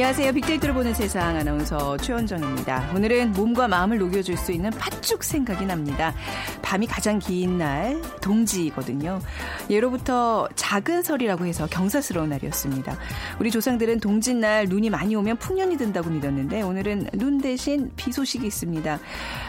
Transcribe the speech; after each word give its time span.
안녕하세요. 0.00 0.32
빅데이터를 0.32 0.74
보는 0.74 0.94
세상 0.94 1.36
아나운서 1.36 1.98
최원정입니다. 1.98 2.92
오늘은 2.96 3.32
몸과 3.32 3.68
마음을 3.68 3.98
녹여줄 3.98 4.34
수 4.38 4.50
있는 4.50 4.70
팥죽 4.70 5.22
생각이 5.22 5.66
납니다. 5.66 6.14
밤이 6.62 6.86
가장 6.86 7.18
긴 7.18 7.58
날, 7.58 8.00
동지거든요. 8.22 9.20
예로부터 9.68 10.48
작은 10.54 11.02
설이라고 11.02 11.44
해서 11.44 11.66
경사스러운 11.66 12.30
날이었습니다. 12.30 12.96
우리 13.40 13.50
조상들은 13.50 14.00
동짓날 14.00 14.70
눈이 14.70 14.88
많이 14.88 15.14
오면 15.14 15.36
풍년이 15.36 15.76
든다고 15.76 16.08
믿었는데 16.08 16.62
오늘은 16.62 17.08
눈 17.18 17.38
대신 17.42 17.90
비 17.96 18.10
소식이 18.10 18.46
있습니다. 18.46 18.94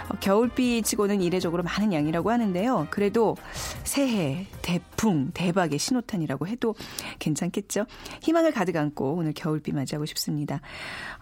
어, 0.09 0.13
겨울비 0.19 0.81
치고는 0.81 1.21
이례적으로 1.21 1.63
많은 1.63 1.93
양이라고 1.93 2.29
하는데요. 2.29 2.87
그래도 2.89 3.37
새해, 3.85 4.47
대풍, 4.61 5.31
대박의 5.33 5.79
신호탄이라고 5.79 6.47
해도 6.47 6.75
괜찮겠죠? 7.19 7.85
희망을 8.21 8.51
가득 8.51 8.75
안고 8.75 9.13
오늘 9.13 9.31
겨울비 9.31 9.71
맞이하고 9.71 10.05
싶습니다. 10.07 10.40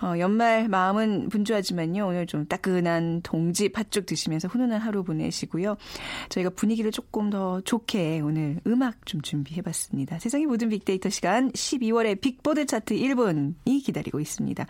어, 0.02 0.18
연말 0.20 0.68
마음은 0.70 1.30
분주하지만요. 1.30 2.08
오늘 2.08 2.26
좀 2.26 2.46
따끈한 2.48 3.22
동지 3.24 3.70
팥죽 3.70 4.06
드시면서 4.06 4.48
훈훈한 4.48 4.80
하루 4.80 5.04
보내시고요. 5.04 5.78
저희가 6.30 6.52
분위기를 6.52 6.92
조금 6.92 7.30
더 7.30 7.62
좋게 7.62 8.22
오늘 8.22 8.60
음악 8.68 9.06
좀 9.06 9.22
준비해봤습니다. 9.22 10.20
세상의 10.20 10.46
모든 10.46 10.70
빅데이터 10.70 11.10
시간 11.10 11.52
12월의 11.52 12.22
빅보드 12.22 12.66
차트 12.66 12.96
1분이 12.96 13.84
기다리고 13.84 14.20
있습니다. 14.20 14.66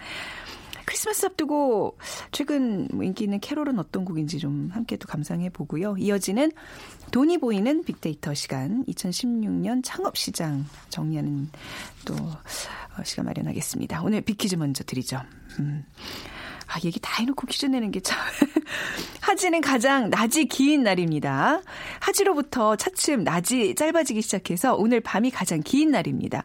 크리스마스 0.89 1.27
앞두고 1.27 1.99
최근 2.31 2.87
뭐 2.91 3.03
인기 3.03 3.23
있는 3.23 3.39
캐롤은 3.39 3.77
어떤 3.77 4.05
곡인지 4.05 4.39
좀 4.39 4.71
함께 4.73 4.97
또 4.97 5.07
감상해 5.07 5.51
보고요. 5.51 5.95
이어지는 5.99 6.51
돈이 7.11 7.37
보이는 7.37 7.83
빅데이터 7.83 8.33
시간 8.33 8.83
2016년 8.85 9.81
창업 9.83 10.17
시장 10.17 10.65
정리하는 10.89 11.47
또 12.05 12.15
어, 12.15 13.03
시간 13.03 13.25
마련하겠습니다. 13.25 14.01
오늘 14.01 14.21
빅퀴즈 14.21 14.55
먼저 14.55 14.83
드리죠. 14.83 15.21
음. 15.59 15.85
아, 16.69 16.77
얘기 16.85 16.99
다 16.99 17.15
해놓고 17.19 17.47
퀴즈 17.47 17.65
내는 17.65 17.89
게 17.91 17.99
참. 17.99 18.17
하지는 19.21 19.59
가장 19.61 20.09
낮이 20.09 20.45
긴 20.45 20.83
날입니다. 20.83 21.61
하지로부터 21.99 22.75
차츰 22.75 23.23
낮이 23.23 23.73
짧아지기 23.75 24.21
시작해서 24.21 24.75
오늘 24.75 25.01
밤이 25.01 25.31
가장 25.31 25.61
긴 25.63 25.91
날입니다. 25.91 26.43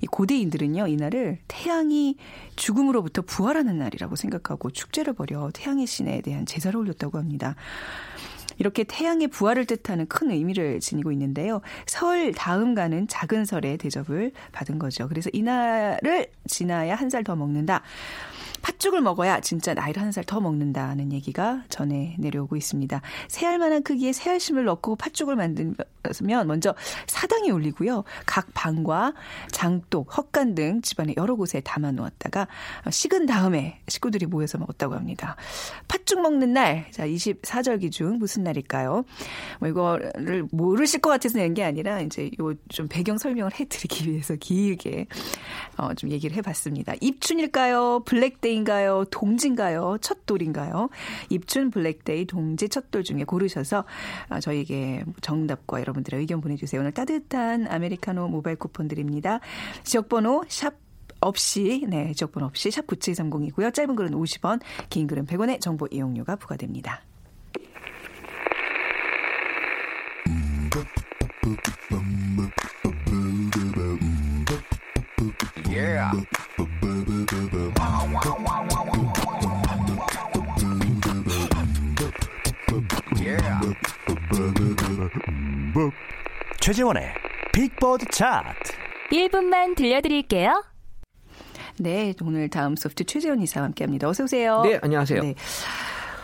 이 0.00 0.06
고대인들은요, 0.06 0.86
이날을 0.86 1.38
태양이 1.48 2.16
죽음으로부터 2.56 3.22
부활하는 3.22 3.78
날이라고 3.78 4.16
생각하고 4.16 4.70
축제를 4.70 5.12
벌여 5.12 5.50
태양의 5.52 5.86
신에 5.86 6.22
대한 6.22 6.46
제사를 6.46 6.76
올렸다고 6.78 7.18
합니다. 7.18 7.54
이렇게 8.58 8.82
태양의 8.84 9.28
부활을 9.28 9.66
뜻하는 9.66 10.06
큰 10.08 10.30
의미를 10.32 10.80
지니고 10.80 11.12
있는데요. 11.12 11.60
설 11.86 12.32
다음 12.32 12.74
가는 12.74 13.06
작은 13.06 13.44
설에 13.44 13.76
대접을 13.76 14.32
받은 14.52 14.78
거죠. 14.80 15.06
그래서 15.08 15.30
이날을 15.32 16.26
지나야 16.48 16.94
한 16.96 17.08
살 17.08 17.22
더 17.22 17.36
먹는다. 17.36 17.82
팥죽을 18.68 19.00
먹어야 19.00 19.40
진짜 19.40 19.72
나이를 19.74 20.02
한 20.02 20.12
살 20.12 20.24
더 20.24 20.40
먹는다는 20.40 21.12
얘기가 21.12 21.62
전해 21.68 22.14
내려오고 22.18 22.56
있습니다. 22.56 23.00
새알 23.28 23.58
만한 23.58 23.82
크기의 23.82 24.12
새알심을 24.12 24.64
넣고 24.64 24.96
팥죽을 24.96 25.36
만들면 25.36 25.76
먼저 26.46 26.74
사당이 27.06 27.50
올리고요. 27.50 28.04
각 28.26 28.48
방과 28.52 29.14
장독, 29.50 30.16
헛간 30.16 30.54
등 30.54 30.82
집안의 30.82 31.14
여러 31.16 31.34
곳에 31.36 31.60
담아 31.60 31.92
놓았다가 31.92 32.46
식은 32.90 33.26
다음에 33.26 33.80
식구들이 33.88 34.26
모여서 34.26 34.58
먹었다고 34.58 34.94
합니다. 34.94 35.36
팥죽 35.88 36.20
먹는 36.20 36.52
날, 36.52 36.90
자 36.90 37.06
24절기 37.06 37.90
중 37.90 38.18
무슨 38.18 38.42
날일까요? 38.44 39.04
뭐 39.60 39.68
이거를 39.68 40.46
모르실 40.50 41.00
것 41.00 41.08
같아서 41.10 41.38
낸 41.38 41.54
게 41.54 41.64
아니라 41.64 42.00
이제 42.00 42.30
요 42.40 42.54
좀 42.68 42.86
배경 42.88 43.16
설명을 43.18 43.52
해드리기 43.58 44.10
위해서 44.10 44.34
길게 44.36 45.06
어, 45.78 45.94
좀 45.94 46.10
얘기를 46.10 46.36
해봤습니다. 46.36 46.94
입춘일까요? 47.00 48.00
블랙데이 48.04 48.57
인가요? 48.58 49.04
동지인가요? 49.10 49.98
첫돌인가요? 50.00 50.88
입춘, 51.30 51.70
블랙데이, 51.70 52.26
동지, 52.26 52.68
첫돌 52.68 53.04
중에 53.04 53.24
고르셔서 53.24 53.84
어, 54.30 54.40
저희에게 54.40 55.04
정답과 55.20 55.80
여러분들의 55.80 56.20
의견 56.20 56.40
보내주세요. 56.40 56.80
오늘 56.80 56.92
따뜻한 56.92 57.66
아메리카노 57.68 58.28
모바일 58.28 58.56
쿠폰 58.56 58.88
드립니다. 58.88 59.40
지역번호 59.84 60.44
샵 60.48 60.74
없이 61.20 61.84
네 61.88 62.12
지역번호 62.12 62.46
없이 62.46 62.70
샵 62.70 62.86
9730이고요. 62.86 63.74
짧은 63.74 63.96
글은 63.96 64.12
50원, 64.12 64.60
긴 64.88 65.06
글은 65.06 65.26
100원의 65.26 65.60
정보 65.60 65.86
이용료가 65.90 66.36
부과됩니다. 66.36 67.02
최재원의 86.60 87.14
빅보드 87.52 88.06
차트 88.10 88.72
1분만 89.10 89.76
들려드릴게요. 89.76 90.64
네, 91.78 92.12
오늘 92.22 92.48
다음 92.48 92.76
소프트 92.76 93.04
최재원 93.04 93.40
이사와 93.40 93.66
함께합니다. 93.66 94.08
어서 94.08 94.24
오세요. 94.24 94.62
네, 94.62 94.78
안녕하세요. 94.82 95.22
네. 95.22 95.34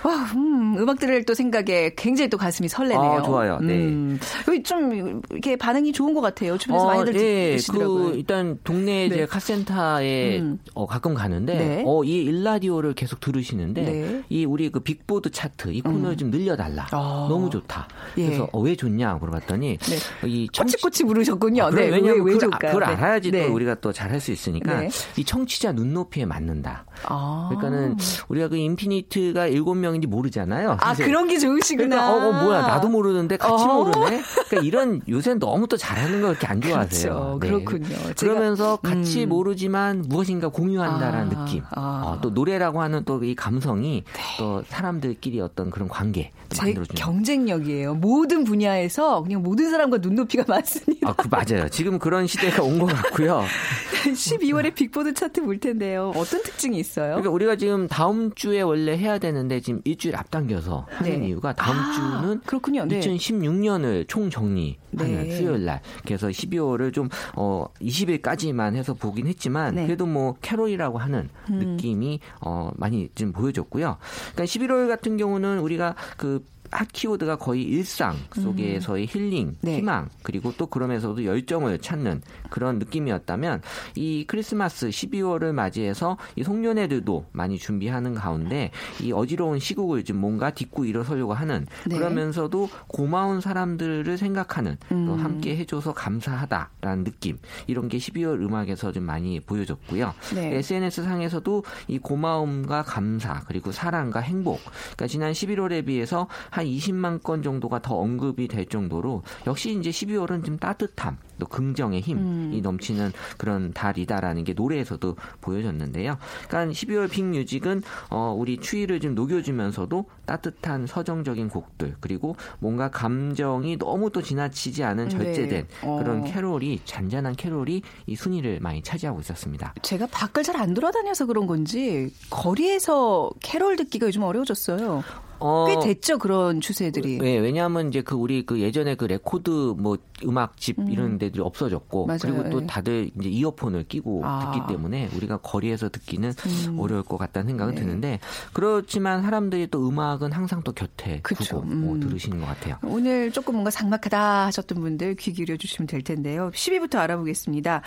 와, 0.05 0.25
음, 0.37 0.77
음악 0.79 0.99
들을 0.99 1.25
또 1.25 1.33
생각에 1.35 1.95
굉장히 1.97 2.29
또 2.29 2.37
가슴이 2.37 2.69
설레네요. 2.69 3.01
아, 3.01 3.23
좋아요. 3.23 3.59
네. 3.61 3.75
음, 3.87 4.19
좀 4.65 5.23
이렇게 5.31 5.57
반응이 5.57 5.93
좋은 5.93 6.13
것 6.13 6.21
같아요. 6.21 6.59
주변에서 6.59 6.85
어, 6.85 6.89
많이들 6.89 7.13
네, 7.15 7.53
듣시더라고요. 7.57 8.11
그 8.11 8.17
일단 8.17 8.59
동네 8.65 9.09
네. 9.09 9.17
제 9.17 9.27
카센터에 9.27 10.41
음. 10.41 10.59
어, 10.75 10.87
가끔 10.87 11.15
가는데 11.15 11.55
네. 11.59 11.83
어, 11.87 12.05
이 12.05 12.17
이 12.25 12.31
라디오를 12.31 12.93
계속 12.93 13.21
들으시는데 13.21 13.83
네. 13.83 14.23
이 14.29 14.45
우리 14.45 14.71
그 14.71 14.81
빅보드 14.81 15.31
차트 15.31 15.73
이 15.73 15.81
코너를 15.81 16.19
좀 16.19 16.31
늘려달라. 16.31 16.87
아. 16.93 17.27
너무 17.31 17.49
좋다. 17.49 17.89
예. 18.19 18.27
그래서 18.27 18.47
어, 18.53 18.61
왜 18.61 18.77
좋냐 18.77 19.15
물어봤더니 19.15 19.79
네. 19.79 19.97
이 20.29 20.49
청취- 20.53 20.75
꼬치꼬치 20.75 21.05
물으셨군요. 21.05 21.65
아, 21.65 21.71
네, 21.71 21.87
왜냐면 21.89 22.05
왜, 22.05 22.11
왜 22.13 22.19
그걸, 22.35 22.39
좋을까요? 22.41 22.73
그걸 22.73 22.81
네. 22.81 22.87
알아야지 22.95 23.31
네. 23.31 23.47
또 23.47 23.55
우리가 23.55 23.77
또 23.77 23.91
잘할 23.93 24.21
수 24.21 24.33
있으니까 24.33 24.81
네. 24.81 24.89
이 25.17 25.25
청취자 25.25 25.73
눈높이에 25.73 26.27
맞는다. 26.27 26.85
아. 27.05 27.49
그러니까는 27.51 27.97
우리가 28.29 28.49
그 28.49 28.57
인피니트가 28.57 29.47
일곱 29.47 29.75
명 29.77 29.94
인지 29.94 30.06
모르잖아요. 30.06 30.72
아, 30.81 30.88
사실. 30.88 31.06
그런 31.06 31.27
게 31.28 31.38
좋으시구나. 31.38 31.88
그러니까 31.88 32.12
어, 32.12 32.28
어, 32.31 32.44
뭐야 32.44 32.60
나도 32.62 32.88
모르는데 32.88 33.37
같이 33.37 33.65
어. 33.65 33.75
모르네. 33.84 34.22
그러니까 34.49 34.56
이런 34.62 35.00
요새 35.09 35.34
너무 35.34 35.66
또 35.69 35.77
잘하는 35.77 36.21
걸 36.21 36.31
이렇게 36.31 36.47
안 36.47 36.60
좋아하세요. 36.60 37.38
그렇죠. 37.41 37.65
그렇군요. 37.65 37.97
제가- 37.97 38.16
그러면서 38.19 38.77
같이 38.77 39.25
음. 39.25 39.28
모르지만 39.31 40.05
무엇인가 40.09 40.49
공유한다라는 40.49 41.37
아, 41.37 41.44
느낌. 41.44 41.62
아. 41.71 42.03
어, 42.06 42.21
또 42.21 42.31
노래라고 42.31 42.81
하는 42.82 43.05
또 43.05 43.15
이 43.25 43.34
감성이 43.34 44.05
또 44.38 44.62
사람들끼리 44.69 45.41
어떤 45.41 45.71
그런 45.71 45.88
관계 45.88 46.31
만들어주는. 46.59 46.94
경쟁력이에요. 46.97 47.94
모든 47.94 48.44
분야에서 48.44 49.23
그냥 49.23 49.43
모든 49.43 49.70
사람과 49.70 49.99
눈높이가 49.99 50.44
맞습니다. 50.49 51.08
아, 51.08 51.12
그 51.14 51.29
맞아요. 51.31 51.69
지금 51.70 51.99
그런 51.99 52.26
시대가 52.26 52.62
온 52.62 52.79
것 52.79 52.87
같고요. 52.87 53.44
12월에 54.05 54.75
빅보드 54.75 55.14
차트 55.14 55.43
볼 55.43 55.58
텐데요. 55.58 56.12
어떤 56.17 56.43
특징이 56.43 56.79
있어요? 56.79 57.11
그러니까 57.14 57.31
우리가 57.31 57.56
지금 57.56 57.88
다음 57.88 58.32
주에 58.35 58.61
원래 58.61 58.97
해야 58.97 59.19
되는데 59.19 59.61
지금 59.61 59.81
일주일 59.85 60.17
앞당겨서 60.17 60.87
하는 60.91 61.21
네. 61.21 61.29
이유가 61.29 61.53
다음 61.53 61.77
아, 61.77 61.93
주는 61.93 62.41
그렇군요. 62.41 62.85
네. 62.87 63.01
2016년을 63.01 64.09
총 64.09 64.31
정리하는 64.31 64.77
네. 64.93 65.37
수요일 65.37 65.65
날. 65.65 65.81
그래서 66.05 66.29
12월을 66.29 66.93
좀 66.93 67.09
어 67.37 67.67
20일까지만 67.81 68.75
해서 68.75 68.95
보긴 68.95 69.27
했지만 69.27 69.75
네. 69.75 69.83
음. 69.83 69.87
그래도 69.87 70.07
뭐 70.07 70.37
캐롤이라고 70.41 70.99
하는 70.99 71.29
느낌이 71.49 72.21
어 72.41 72.71
많이 72.77 73.09
좀 73.15 73.33
보여줬고요. 73.33 73.99
그러니까 74.35 74.45
11월 74.45 74.89
같은 74.89 75.17
경우는 75.17 75.59
우리가 75.61 75.95
그 76.17 76.45
핫 76.75 76.88
키워드가 76.93 77.37
거의 77.37 77.62
일상 77.62 78.17
속에서의 78.35 79.06
힐링, 79.06 79.56
네. 79.61 79.76
희망, 79.76 80.09
그리고 80.25 80.53
또 80.59 80.67
그러면서도 80.67 81.25
열정을 81.25 81.79
찾는 81.79 82.21
그런 82.50 82.81
느낌이었다면 82.81 83.62
이 83.94 84.25
크리스마스 84.26 84.88
12월을 84.88 85.53
맞이해서 85.53 86.19
이 86.35 86.43
송년회들도 86.43 87.26
많이 87.31 87.59
준비하는 87.59 88.15
가운데 88.15 88.73
이 89.00 89.12
어지러운 89.12 89.61
시국을 89.61 90.05
좀 90.05 90.17
뭔가 90.17 90.50
딛고 90.50 90.85
일어서려고 90.85 91.32
하는 91.32 91.67
네. 91.87 91.97
그러면서도 91.97 92.69
고마운 92.88 93.41
사람들을 93.41 94.19
생각하는 94.19 94.76
또 94.88 94.94
음. 94.94 95.25
함께 95.25 95.56
해줘서 95.56 95.94
감사하다라는 95.94 97.05
느낌 97.05 97.38
이런 97.69 97.88
게 97.88 97.99
12월 97.99 98.43
음악에서 98.43 98.91
좀 98.91 99.05
많이 99.05 99.38
보여졌고요. 99.38 100.12
네. 100.35 100.56
SNS 100.56 101.05
상에서도 101.05 101.62
이 101.87 101.99
고마움과 101.99 102.82
감사 102.82 103.44
그리고 103.47 103.71
사랑과 103.71 104.19
행복 104.19 104.61
그러니까 104.65 105.06
지난 105.06 105.32
11월에 105.32 105.87
비해서 105.87 106.26
한 106.50 106.63
20만 106.66 107.22
건 107.22 107.43
정도가 107.43 107.82
더 107.82 107.96
언급이 107.96 108.49
될 108.49 108.66
정도로 108.66 109.22
역시 109.46 109.78
이제 109.78 109.90
12월은 109.90 110.44
좀 110.44 110.58
따뜻함 110.58 111.19
또 111.38 111.46
긍정의 111.46 112.00
힘이 112.00 112.20
음. 112.20 112.61
넘치는 112.62 113.12
그런 113.38 113.72
달이다라는 113.72 114.44
게 114.44 114.52
노래에서도 114.52 115.16
보여졌는데요. 115.40 116.16
그러니까 116.49 116.72
12월 116.72 117.11
빅뮤직은 117.11 117.82
어 118.11 118.34
우리 118.37 118.58
추위를 118.58 119.00
좀 119.00 119.14
녹여주면서도 119.14 120.05
따뜻한 120.26 120.87
서정적인 120.87 121.49
곡들 121.49 121.96
그리고 122.00 122.37
뭔가 122.61 122.88
감정이 122.88 123.78
너무 123.78 124.11
또 124.11 124.22
지나치지 124.22 124.84
않은 124.84 125.08
절제된 125.08 125.49
네. 125.49 125.66
어. 125.82 125.99
그런 125.99 126.25
캐롤이 126.25 126.81
잔잔한 126.84 127.34
캐롤이 127.34 127.82
이 128.06 128.16
순위를 128.16 128.61
많이 128.61 128.81
차지하고 128.82 129.20
있었습니다. 129.20 129.75
제가 129.82 130.06
밖을 130.06 130.43
잘 130.43 130.55
안 130.64 130.72
돌아다녀서 130.72 131.26
그런 131.26 131.46
건지 131.46 132.11
거리에서 132.31 133.31
캐롤 133.40 133.76
듣기가 133.76 134.06
요즘 134.06 134.22
어려워졌어요. 134.22 135.02
어, 135.39 135.67
꽤 135.69 135.79
됐죠 135.95 136.19
그런 136.19 136.61
추세들이. 136.61 137.19
네, 137.19 137.39
왜냐하면 137.39 137.89
이제 137.89 138.03
그 138.03 138.15
우리 138.15 138.47
그 138.47 138.61
예전에 138.61 138.95
그 138.95 139.05
레코드 139.05 139.51
뭐 139.77 139.97
음악집 140.23 140.77
이런 140.89 141.19
데들이 141.19 141.43
없어졌고 141.43 142.07
맞아요. 142.07 142.19
그리고 142.21 142.51
또 142.51 142.63
예. 142.63 142.67
다들 142.67 143.11
이제 143.19 143.29
이어폰을 143.29 143.85
끼고 143.85 144.23
아. 144.25 144.53
듣기 144.53 144.73
때문에 144.73 145.11
우리가 145.17 145.39
거리에서 145.39 145.89
듣기는 145.89 146.33
음. 146.69 146.79
어려울 146.79 147.03
것 147.03 147.17
같다는 147.19 147.49
생각은 147.49 147.75
네. 147.75 147.81
드는데 147.81 148.21
그렇지만 148.53 149.23
사람들이 149.23 149.69
또 149.69 149.89
음악은 149.89 150.33
항상 150.33 150.63
또 150.63 150.73
곁에 150.73 151.21
그쵸. 151.23 151.45
두고 151.45 151.63
뭐 151.63 151.95
음. 151.95 152.01
들으시는 152.01 152.41
것 152.41 152.47
같아요. 152.47 152.79
오늘 152.85 153.33
조금 153.33 153.55
뭔가 153.55 153.71
삭막하다 153.71 154.47
하셨던 154.47 154.81
분들 154.81 155.17
귀 155.17 155.33
기울여 155.33 155.57
주시면 155.57 155.87
될 155.87 156.03
텐데요. 156.03 156.51
10위부터 156.55 156.97
알아보겠습니다. 156.97 157.83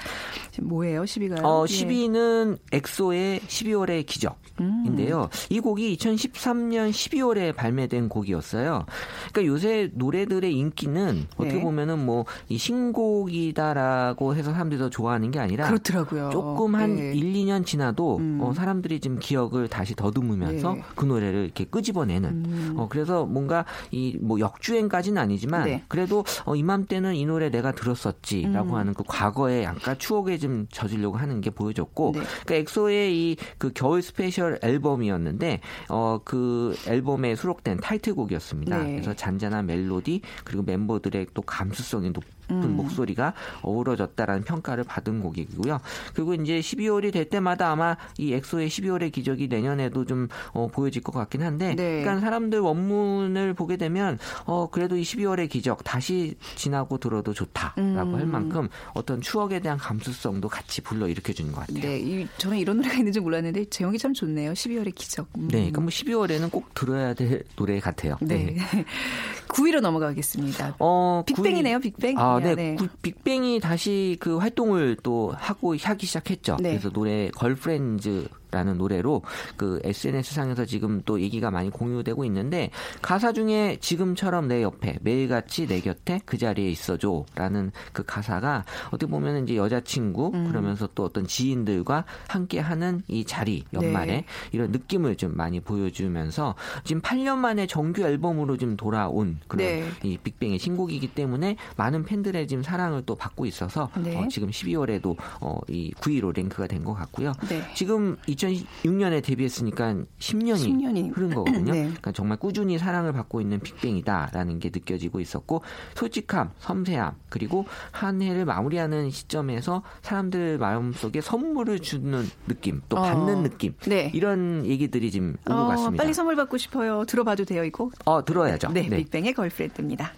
지금 0.51 0.69
뭐예요, 0.69 1.03
10위가요? 1.03 1.43
어, 1.43 1.65
10위는 1.65 2.57
엑소의 2.71 3.39
12월의 3.39 4.05
기적인데요. 4.05 5.21
음. 5.21 5.27
이 5.49 5.59
곡이 5.59 5.95
2013년 5.97 6.91
12월 6.91 7.36
에 7.37 7.51
발매된 7.51 8.09
곡이었어요. 8.09 8.85
그러니까 9.31 9.45
요새 9.45 9.91
노래들의 9.93 10.51
인기는 10.55 11.27
어떻게 11.35 11.55
네. 11.55 11.61
보면은 11.61 12.05
뭐 12.05 12.25
이 12.49 12.57
신곡이다라고 12.57 14.35
해서 14.35 14.51
사람들이 14.51 14.79
더 14.79 14.89
좋아하는 14.89 15.31
게 15.31 15.39
아니라 15.39 15.67
그렇더라고요. 15.67 16.29
조금 16.31 16.75
한 16.75 16.95
네. 16.95 17.13
1, 17.13 17.33
2년 17.33 17.65
지나도 17.65 18.17
음. 18.17 18.39
어, 18.41 18.53
사람들이 18.53 18.99
지금 18.99 19.19
기억을 19.19 19.67
다시 19.67 19.95
더듬으면서 19.95 20.73
네. 20.73 20.83
그 20.95 21.05
노래를 21.05 21.43
이렇게 21.45 21.65
끄집어내는 21.65 22.29
음. 22.29 22.73
어, 22.77 22.87
그래서 22.89 23.25
뭔가 23.25 23.65
이 23.91 24.17
뭐 24.19 24.39
역주행까지는 24.39 25.21
아니지만 25.21 25.65
네. 25.65 25.83
그래도 25.87 26.25
어, 26.45 26.55
이맘때는 26.55 27.15
이 27.15 27.25
노래 27.25 27.49
내가 27.49 27.71
들었었지라고 27.71 28.69
음. 28.71 28.75
하는 28.75 28.93
그 28.93 29.03
과거의 29.05 29.63
약간 29.63 29.97
추억에 29.99 30.37
좀 30.37 30.65
젖으려고 30.71 31.17
하는 31.17 31.39
게 31.39 31.49
보여졌고 31.51 32.11
네. 32.15 32.21
그러니까 32.45 32.55
엑소의 32.55 33.15
이 33.17 33.37
그 33.59 33.71
겨울 33.73 34.01
스페셜 34.01 34.59
앨범이었는데 34.61 35.61
어 35.89 36.19
그 36.25 36.75
앨범에 36.87 37.26
수록된 37.35 37.77
타이틀곡이었습니다. 37.77 38.83
네. 38.83 38.91
그래서 38.91 39.13
잔잔한 39.13 39.65
멜로디 39.65 40.21
그리고 40.43 40.63
멤버들의 40.63 41.27
또 41.33 41.41
감수성이 41.41 42.11
높은 42.11 42.36
음. 42.51 42.75
목소리가 42.75 43.33
어우러졌다라는 43.61 44.43
평가를 44.43 44.83
받은 44.83 45.21
곡이고요. 45.21 45.79
그리고 46.13 46.33
이제 46.33 46.59
12월이 46.59 47.11
될 47.11 47.29
때마다 47.29 47.71
아마 47.71 47.97
이 48.17 48.33
엑소의 48.33 48.69
12월의 48.69 49.11
기적이 49.11 49.47
내년에도 49.47 50.05
좀 50.05 50.27
어, 50.53 50.67
보여질 50.67 51.03
것 51.03 51.11
같긴 51.11 51.43
한데, 51.43 51.75
네. 51.75 52.01
그러니까 52.01 52.19
사람들 52.19 52.59
원문을 52.59 53.53
보게 53.53 53.77
되면 53.77 54.17
어 54.45 54.69
그래도 54.69 54.97
이 54.97 55.01
12월의 55.01 55.49
기적 55.49 55.83
다시 55.83 56.35
지나고 56.55 56.97
들어도 56.97 57.33
좋다라고 57.33 57.81
음. 57.81 58.15
할 58.15 58.25
만큼 58.25 58.69
어떤 58.93 59.21
추억에 59.21 59.59
대한 59.59 59.77
감수성도 59.77 60.49
같이 60.49 60.81
불러 60.81 61.07
일으켜 61.07 61.33
주는 61.33 61.51
것 61.51 61.61
같아요. 61.61 61.81
네, 61.81 61.99
이, 61.99 62.27
저는 62.37 62.57
이런 62.57 62.77
노래가 62.77 62.95
있는 62.95 63.11
줄 63.11 63.21
몰랐는데 63.21 63.65
제목이 63.65 63.97
참 63.97 64.13
좋네요. 64.13 64.53
12월의 64.53 64.95
기적. 64.95 65.27
음. 65.37 65.47
네, 65.47 65.57
그러니까 65.57 65.81
뭐 65.81 65.89
12월에는 65.89 66.51
꼭 66.51 66.73
들어야 66.73 67.13
될 67.13 67.43
노래 67.55 67.79
같아요. 67.79 68.17
네. 68.21 68.55
9위로 69.47 69.81
넘어가겠습니다. 69.81 70.75
어, 70.79 71.23
빅뱅이네요, 71.25 71.79
빅뱅. 71.79 72.17
아, 72.17 72.36
네. 72.39 72.55
네. 72.55 72.75
구- 72.75 72.87
빅뱅이 73.01 73.59
다시 73.59 74.17
그 74.19 74.37
활동을 74.37 74.97
또 75.03 75.33
하고 75.37 75.75
하기 75.77 76.05
시작했죠. 76.05 76.57
네. 76.59 76.69
그래서 76.71 76.89
노래 76.89 77.29
걸프렌즈 77.35 78.27
라는 78.51 78.77
노래로 78.77 79.21
그 79.55 79.79
SNS 79.83 80.33
상에서 80.33 80.65
지금 80.65 81.01
또 81.05 81.21
얘기가 81.21 81.51
많이 81.51 81.69
공유되고 81.69 82.25
있는데 82.25 82.71
가사 83.01 83.33
중에 83.33 83.77
지금처럼 83.79 84.47
내 84.47 84.63
옆에 84.63 84.97
매일같이 85.01 85.67
내 85.67 85.81
곁에 85.81 86.21
그 86.25 86.37
자리에 86.37 86.69
있어줘라는 86.69 87.71
그 87.93 88.03
가사가 88.03 88.65
어떻게 88.87 89.09
보면 89.09 89.43
이제 89.43 89.55
여자친구 89.55 90.31
음. 90.33 90.47
그러면서 90.47 90.87
또 90.95 91.03
어떤 91.03 91.27
지인들과 91.27 92.05
함께하는 92.27 93.03
이 93.07 93.25
자리 93.25 93.63
연말에 93.73 94.05
네. 94.07 94.25
이런 94.51 94.71
느낌을 94.71 95.17
좀 95.17 95.35
많이 95.35 95.59
보여주면서 95.59 96.55
지금 96.83 97.01
8년 97.01 97.37
만에 97.37 97.67
정규 97.67 98.01
앨범으로 98.01 98.57
좀 98.57 98.77
돌아온 98.77 99.39
그런 99.47 99.67
네. 99.67 99.89
이 100.03 100.17
빅뱅의 100.17 100.59
신곡이기 100.59 101.09
때문에 101.09 101.57
많은 101.75 102.05
팬들의 102.05 102.47
지금 102.47 102.63
사랑을 102.63 103.03
또 103.05 103.15
받고 103.15 103.45
있어서 103.45 103.89
네. 103.97 104.17
어, 104.17 104.27
지금 104.29 104.49
12월에도 104.49 105.15
어, 105.41 105.59
이 105.67 105.93
9위로 105.99 106.35
랭크가 106.35 106.67
된 106.67 106.77
것 106.87 106.93
같고요. 106.93 107.33
네. 107.49 107.61
지금 107.75 108.17
2006년에 108.37 109.23
데뷔했으니까 109.23 109.95
10년이, 110.19 110.57
10 110.57 110.77
년이. 110.77 111.09
흐른 111.09 111.33
거거든요. 111.33 111.71
네. 111.73 111.81
그러니까 111.81 112.11
정말 112.11 112.37
꾸준히 112.37 112.77
사랑을 112.77 113.11
받고 113.13 113.41
있는 113.41 113.59
빅뱅이다라는 113.59 114.59
게 114.59 114.69
느껴지고 114.73 115.19
있었고 115.19 115.61
솔직함, 115.95 116.51
섬세함 116.59 117.15
그리고 117.29 117.65
한 117.91 118.21
해를 118.21 118.45
마무리하는 118.45 119.09
시점에서 119.09 119.83
사람들 120.01 120.57
마음속에 120.57 121.21
선물을 121.21 121.79
주는 121.79 122.23
느낌, 122.47 122.81
또 122.89 122.97
어. 122.97 123.01
받는 123.01 123.43
느낌 123.43 123.73
네. 123.85 124.11
이런 124.13 124.65
얘기들이 124.65 125.11
지금 125.11 125.35
오고 125.45 125.53
어, 125.53 125.67
갔습니다. 125.67 126.03
빨리 126.03 126.13
선물 126.13 126.35
받고 126.35 126.57
싶어요. 126.57 127.05
들어봐도 127.05 127.45
돼요, 127.45 127.63
이거? 127.63 127.89
어 128.05 128.23
들어야죠. 128.23 128.71
네, 128.71 128.87
빅뱅의 128.89 129.33
걸프렌드입니다. 129.33 130.13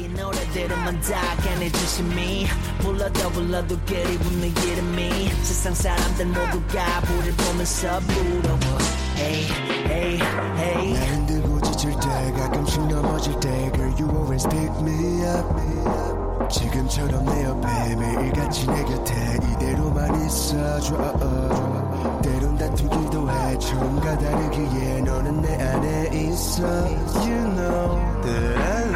이 0.00 0.08
노래들은만 0.08 0.98
다 1.02 1.36
꺼내주심이 1.44 2.46
불러도 2.78 3.30
불러도 3.32 3.78
그리 3.84 4.16
붙는 4.16 4.48
이름이. 4.48 5.28
세상 5.42 5.74
사람들 5.74 6.24
모두가 6.26 7.02
우릴 7.18 7.36
보면서 7.36 8.00
부러워. 8.00 8.78
Hey, 9.18 9.44
hey, 9.84 10.20
hey. 10.56 10.94
나 10.94 11.00
힘들고 11.04 11.60
지칠 11.60 11.90
때 12.00 12.32
가끔씩 12.32 12.86
넘어질 12.86 13.38
때 13.40 13.70
Girl 13.74 13.92
you 13.98 14.08
always 14.10 14.48
pick 14.48 14.72
me 14.80 15.22
up. 15.26 16.48
지금처럼 16.48 17.22
내 17.26 17.44
옆에 17.44 17.94
매일같이 17.96 18.66
내 18.68 18.82
곁에 18.84 19.38
이대로만 19.52 20.24
있어줘. 20.24 20.96
때론 22.22 22.56
다투기도 22.56 23.30
해 23.30 23.58
처음과 23.58 24.18
다르기에 24.18 25.00
너는 25.02 25.42
내 25.42 25.54
안에 25.56 26.10
있어. 26.14 26.62
You 27.20 27.44
know 27.54 28.00
that 28.22 28.89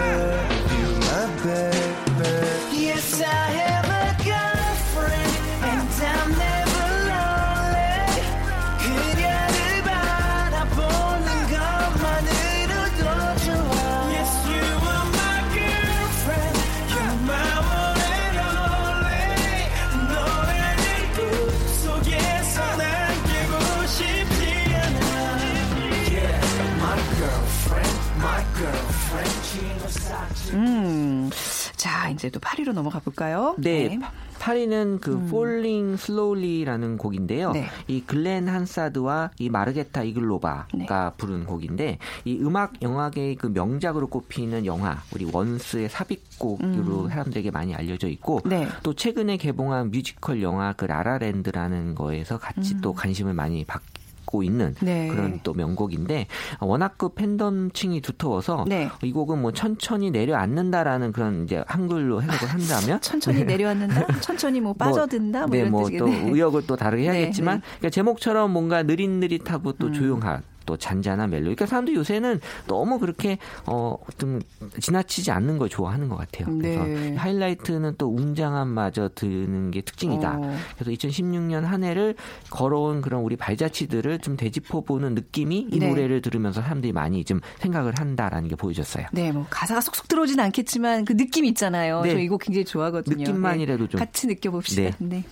자, 32.05 32.11
이제 32.11 32.29
또 32.29 32.39
8위로 32.39 32.73
넘어가 32.73 32.99
볼까요? 32.99 33.55
네. 33.57 33.99
8위는 34.39 35.01
그 35.01 35.25
Falling 35.27 35.95
Slowly라는 35.95 36.99
곡인데요. 36.99 37.53
네. 37.53 37.67
이 37.87 38.03
글렌 38.03 38.47
한사드와 38.47 39.31
이 39.39 39.49
마르게타 39.49 40.03
이글로바가 40.03 40.67
네. 40.75 40.87
부른 41.17 41.47
곡인데 41.47 41.99
이 42.27 42.39
음악 42.43 42.83
영화계의 42.83 43.37
그 43.37 43.47
명작으로 43.47 44.09
꼽히는 44.09 44.67
영화 44.67 45.03
우리 45.15 45.25
원스의 45.33 45.89
삽입곡으로 45.89 47.09
사람들에게 47.09 47.51
많이 47.53 47.75
알려져 47.75 48.09
있고 48.09 48.43
음. 48.45 48.51
네. 48.51 48.69
또 48.83 48.93
최근에 48.93 49.39
개봉한 49.39 49.91
뮤지컬 49.91 50.43
영화 50.43 50.75
그 50.75 50.85
라라랜드라는 50.85 51.95
거에서 51.95 52.39
같이 52.39 52.79
또 52.83 52.93
관심을 52.93 53.33
많이 53.33 53.65
받고 53.65 54.04
받고 54.35 54.43
있는 54.43 54.75
네. 54.81 55.09
그런 55.09 55.39
또 55.45 55.55
명곡인데 55.55 56.27
워낙 56.61 56.95
그 56.99 57.11
팬덤층이 57.11 58.01
두터워서 58.01 58.65
네. 58.67 58.91
이 59.03 59.13
곡은 59.13 59.41
뭐 59.41 59.53
천천히 59.53 60.11
내려앉는다라는 60.11 61.13
그런 61.13 61.45
이제 61.45 61.63
한글로 61.67 62.23
해석을 62.23 62.49
한다면 62.49 62.99
천천히 63.03 63.45
내려앉는다? 63.45 64.21
천천히 64.21 64.61
뭐 64.61 64.73
빠져든다? 64.73 65.47
뭐 65.47 65.51
네, 65.51 65.59
이런 65.59 65.71
뭐또 65.71 66.09
의역을 66.09 66.67
또 66.67 66.75
다르게 66.75 67.05
해야겠지만 67.05 67.61
네, 67.61 67.61
네. 67.61 67.67
그러니까 67.79 67.91
제목처럼 67.91 68.51
뭔가 68.51 68.83
느릿느릿하고 68.83 69.73
또 69.75 69.87
음. 69.87 69.93
조용한 69.93 70.43
또 70.67 70.77
잔잔한 70.77 71.31
멜로디. 71.31 71.45
그러니까 71.45 71.67
사람들이 71.67 71.97
요새는 71.97 72.41
너무 72.67 72.99
그렇게 72.99 73.39
어 73.67 73.97
좀 74.19 74.41
지나치지 74.81 75.31
않는 75.31 75.59
걸 75.59 75.69
좋아하는 75.69 76.09
것 76.09 76.17
같아요. 76.17 76.57
그래서 76.57 76.85
네. 76.85 77.15
하이라이트는 77.17 77.95
또 77.99 78.09
웅장함마저 78.09 79.11
드는 79.15 79.71
게 79.71 79.81
특징이다. 79.81 80.39
어. 80.39 80.57
그래서 80.77 80.91
2016년 80.91 81.63
한 81.63 81.85
해를 81.85 82.15
걸어온 82.51 83.03
그런 83.03 83.23
우리 83.23 83.37
발자취들을 83.37 84.19
좀 84.21 84.37
되짚어 84.37 84.83
보는 84.83 85.15
느낌이 85.15 85.69
이 85.71 85.79
네. 85.79 85.89
노래를 85.89 86.23
들으면서 86.23 86.63
사람들이 86.63 86.93
많이 86.93 87.25
좀 87.25 87.41
생각을 87.59 87.95
한다라는 87.97 88.49
게 88.49 88.57
보여졌어요. 88.57 89.07
네, 89.13 89.33
뭐 89.33 89.47
가사가 89.51 89.81
쏙쏙 89.81 90.09
들어오진 90.09 90.41
않겠지만 90.41 91.05
그 91.05 91.17
느낌 91.17 91.45
있잖아요. 91.47 92.03
네. 92.03 92.13
저 92.13 92.19
이거 92.19 92.39
굉장히 92.39 92.65
좋아하거든요. 92.65 93.17
느낌만이라도 93.25 93.85
네. 93.85 93.91
좀. 93.91 93.99
같이 93.99 94.27
느껴봅시다. 94.27 94.97
네. 94.99 95.25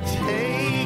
네. 0.00 0.79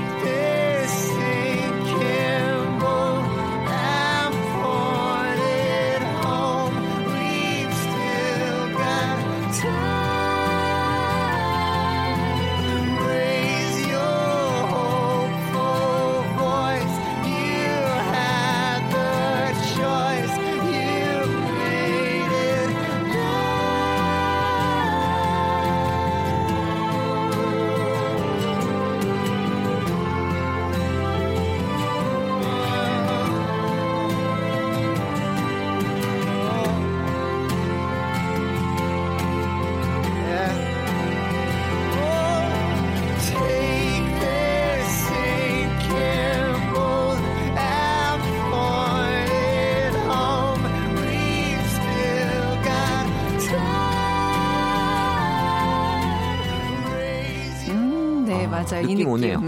맞아요. 58.75 58.85
이 58.85 58.95
느낌 58.95 58.97
느낌. 58.99 59.09
오네요. 59.09 59.39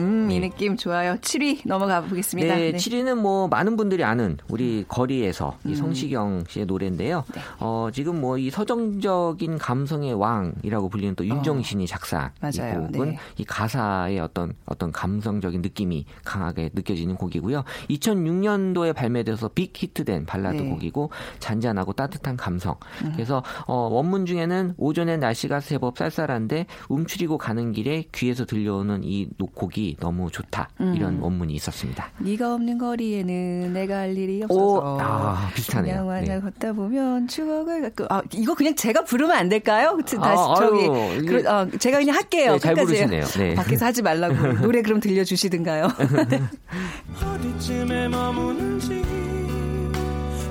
음, 0.57 0.61
이 0.61 0.65
네. 0.65 0.67
느낌 0.67 0.77
좋아요. 0.77 1.17
7위 1.17 1.61
넘어가 1.65 2.01
보겠습니다. 2.03 2.55
네, 2.55 2.73
네. 2.73 2.79
7위는 2.79 3.17
뭐 3.17 3.49
많은 3.49 3.77
분들이 3.77 4.05
아는 4.05 4.39
우리 4.49 4.85
거리에서 4.89 5.59
음. 5.67 5.71
이 5.71 5.75
성시경 5.75 6.45
씨의 6.49 6.67
노래인데요. 6.67 7.25
네. 7.35 7.41
어, 7.59 7.89
지금 7.93 8.21
뭐 8.21 8.37
이 8.39 8.51
서정적인 8.51 9.59
감성의 9.59 10.15
왕이라고 10.15 10.89
불리는 10.89 11.15
또 11.15 11.27
윤정신이 11.27 11.87
작사 11.87 12.33
이 12.43 12.47
어. 12.47 12.51
맞아요. 12.63 12.87
곡은 12.87 13.11
네. 13.11 13.19
이 13.39 13.45
가사의 13.45 14.21
어떤 14.21 14.53
어떤 14.67 14.93
감성적인 14.93 15.63
느낌이 15.63 16.07
강하게 16.25 16.71
느껴지는 16.73 17.17
곡이고요. 17.17 17.65
2006년도에 17.91 18.95
발매돼서 18.95 19.49
빅 19.49 19.73
히트된 19.77 20.27
발라드 20.27 20.59
네. 20.59 20.69
곡이고 20.69 21.11
잔잔하고 21.39 21.93
따뜻한 21.93 22.37
감성. 22.37 22.77
음. 23.05 23.13
그래서 23.15 23.43
어, 23.67 23.89
원문 23.91 24.27
중에는 24.27 24.75
오전에 24.77 25.17
날씨가 25.17 25.61
제법 25.61 25.99
쌀쌀한데 25.99 26.67
움츠리고 26.89 27.39
가는 27.39 27.73
길에 27.73 28.05
귀에서 28.13 28.45
들려오는 28.45 29.03
이 29.03 29.29
곡이 29.55 29.97
너무 30.01 30.31
좋다. 30.31 30.46
음. 30.81 30.95
이런 30.97 31.19
원문이 31.21 31.53
있었습니다. 31.55 32.11
네가 32.19 32.55
없는 32.55 32.79
거리에는 32.79 33.73
내가 33.73 33.99
할 33.99 34.17
일이 34.17 34.43
오, 34.49 34.76
없어서 34.76 34.99
아, 35.00 35.50
비슷하네요. 35.55 35.93
그냥 35.93 36.07
완전 36.09 36.35
네. 36.37 36.41
걷다 36.41 36.73
보면 36.73 37.29
추억을 37.29 37.83
갖고 37.83 38.07
아 38.09 38.23
이거 38.33 38.55
그냥 38.55 38.75
제가 38.75 39.05
부르면 39.05 39.37
안 39.37 39.49
될까요? 39.49 39.99
다시 40.07 40.17
아, 40.21 40.55
저기 40.57 40.88
아유, 40.88 41.25
그러, 41.26 41.50
어, 41.61 41.67
제가 41.79 41.99
그냥 41.99 42.15
할게요. 42.17 42.53
네, 42.53 42.59
잘. 42.59 42.75
부르시네요. 42.75 43.25
네. 43.25 43.55
밖에서 43.55 43.87
하지 43.87 44.03
말라고 44.03 44.35
노래 44.62 44.83
그럼 44.83 45.00
들려주시든가요. 45.00 45.88
어디쯤에 47.23 48.09
머무는지 48.09 49.03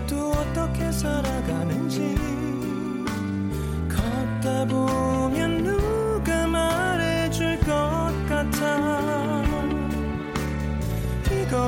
또 0.09 0.31
어떻게 0.31 0.91
살아가는지 0.91 2.15
걷다 3.89 4.65
보면 4.65 5.24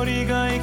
이 0.07 0.25
거리가 0.25 0.53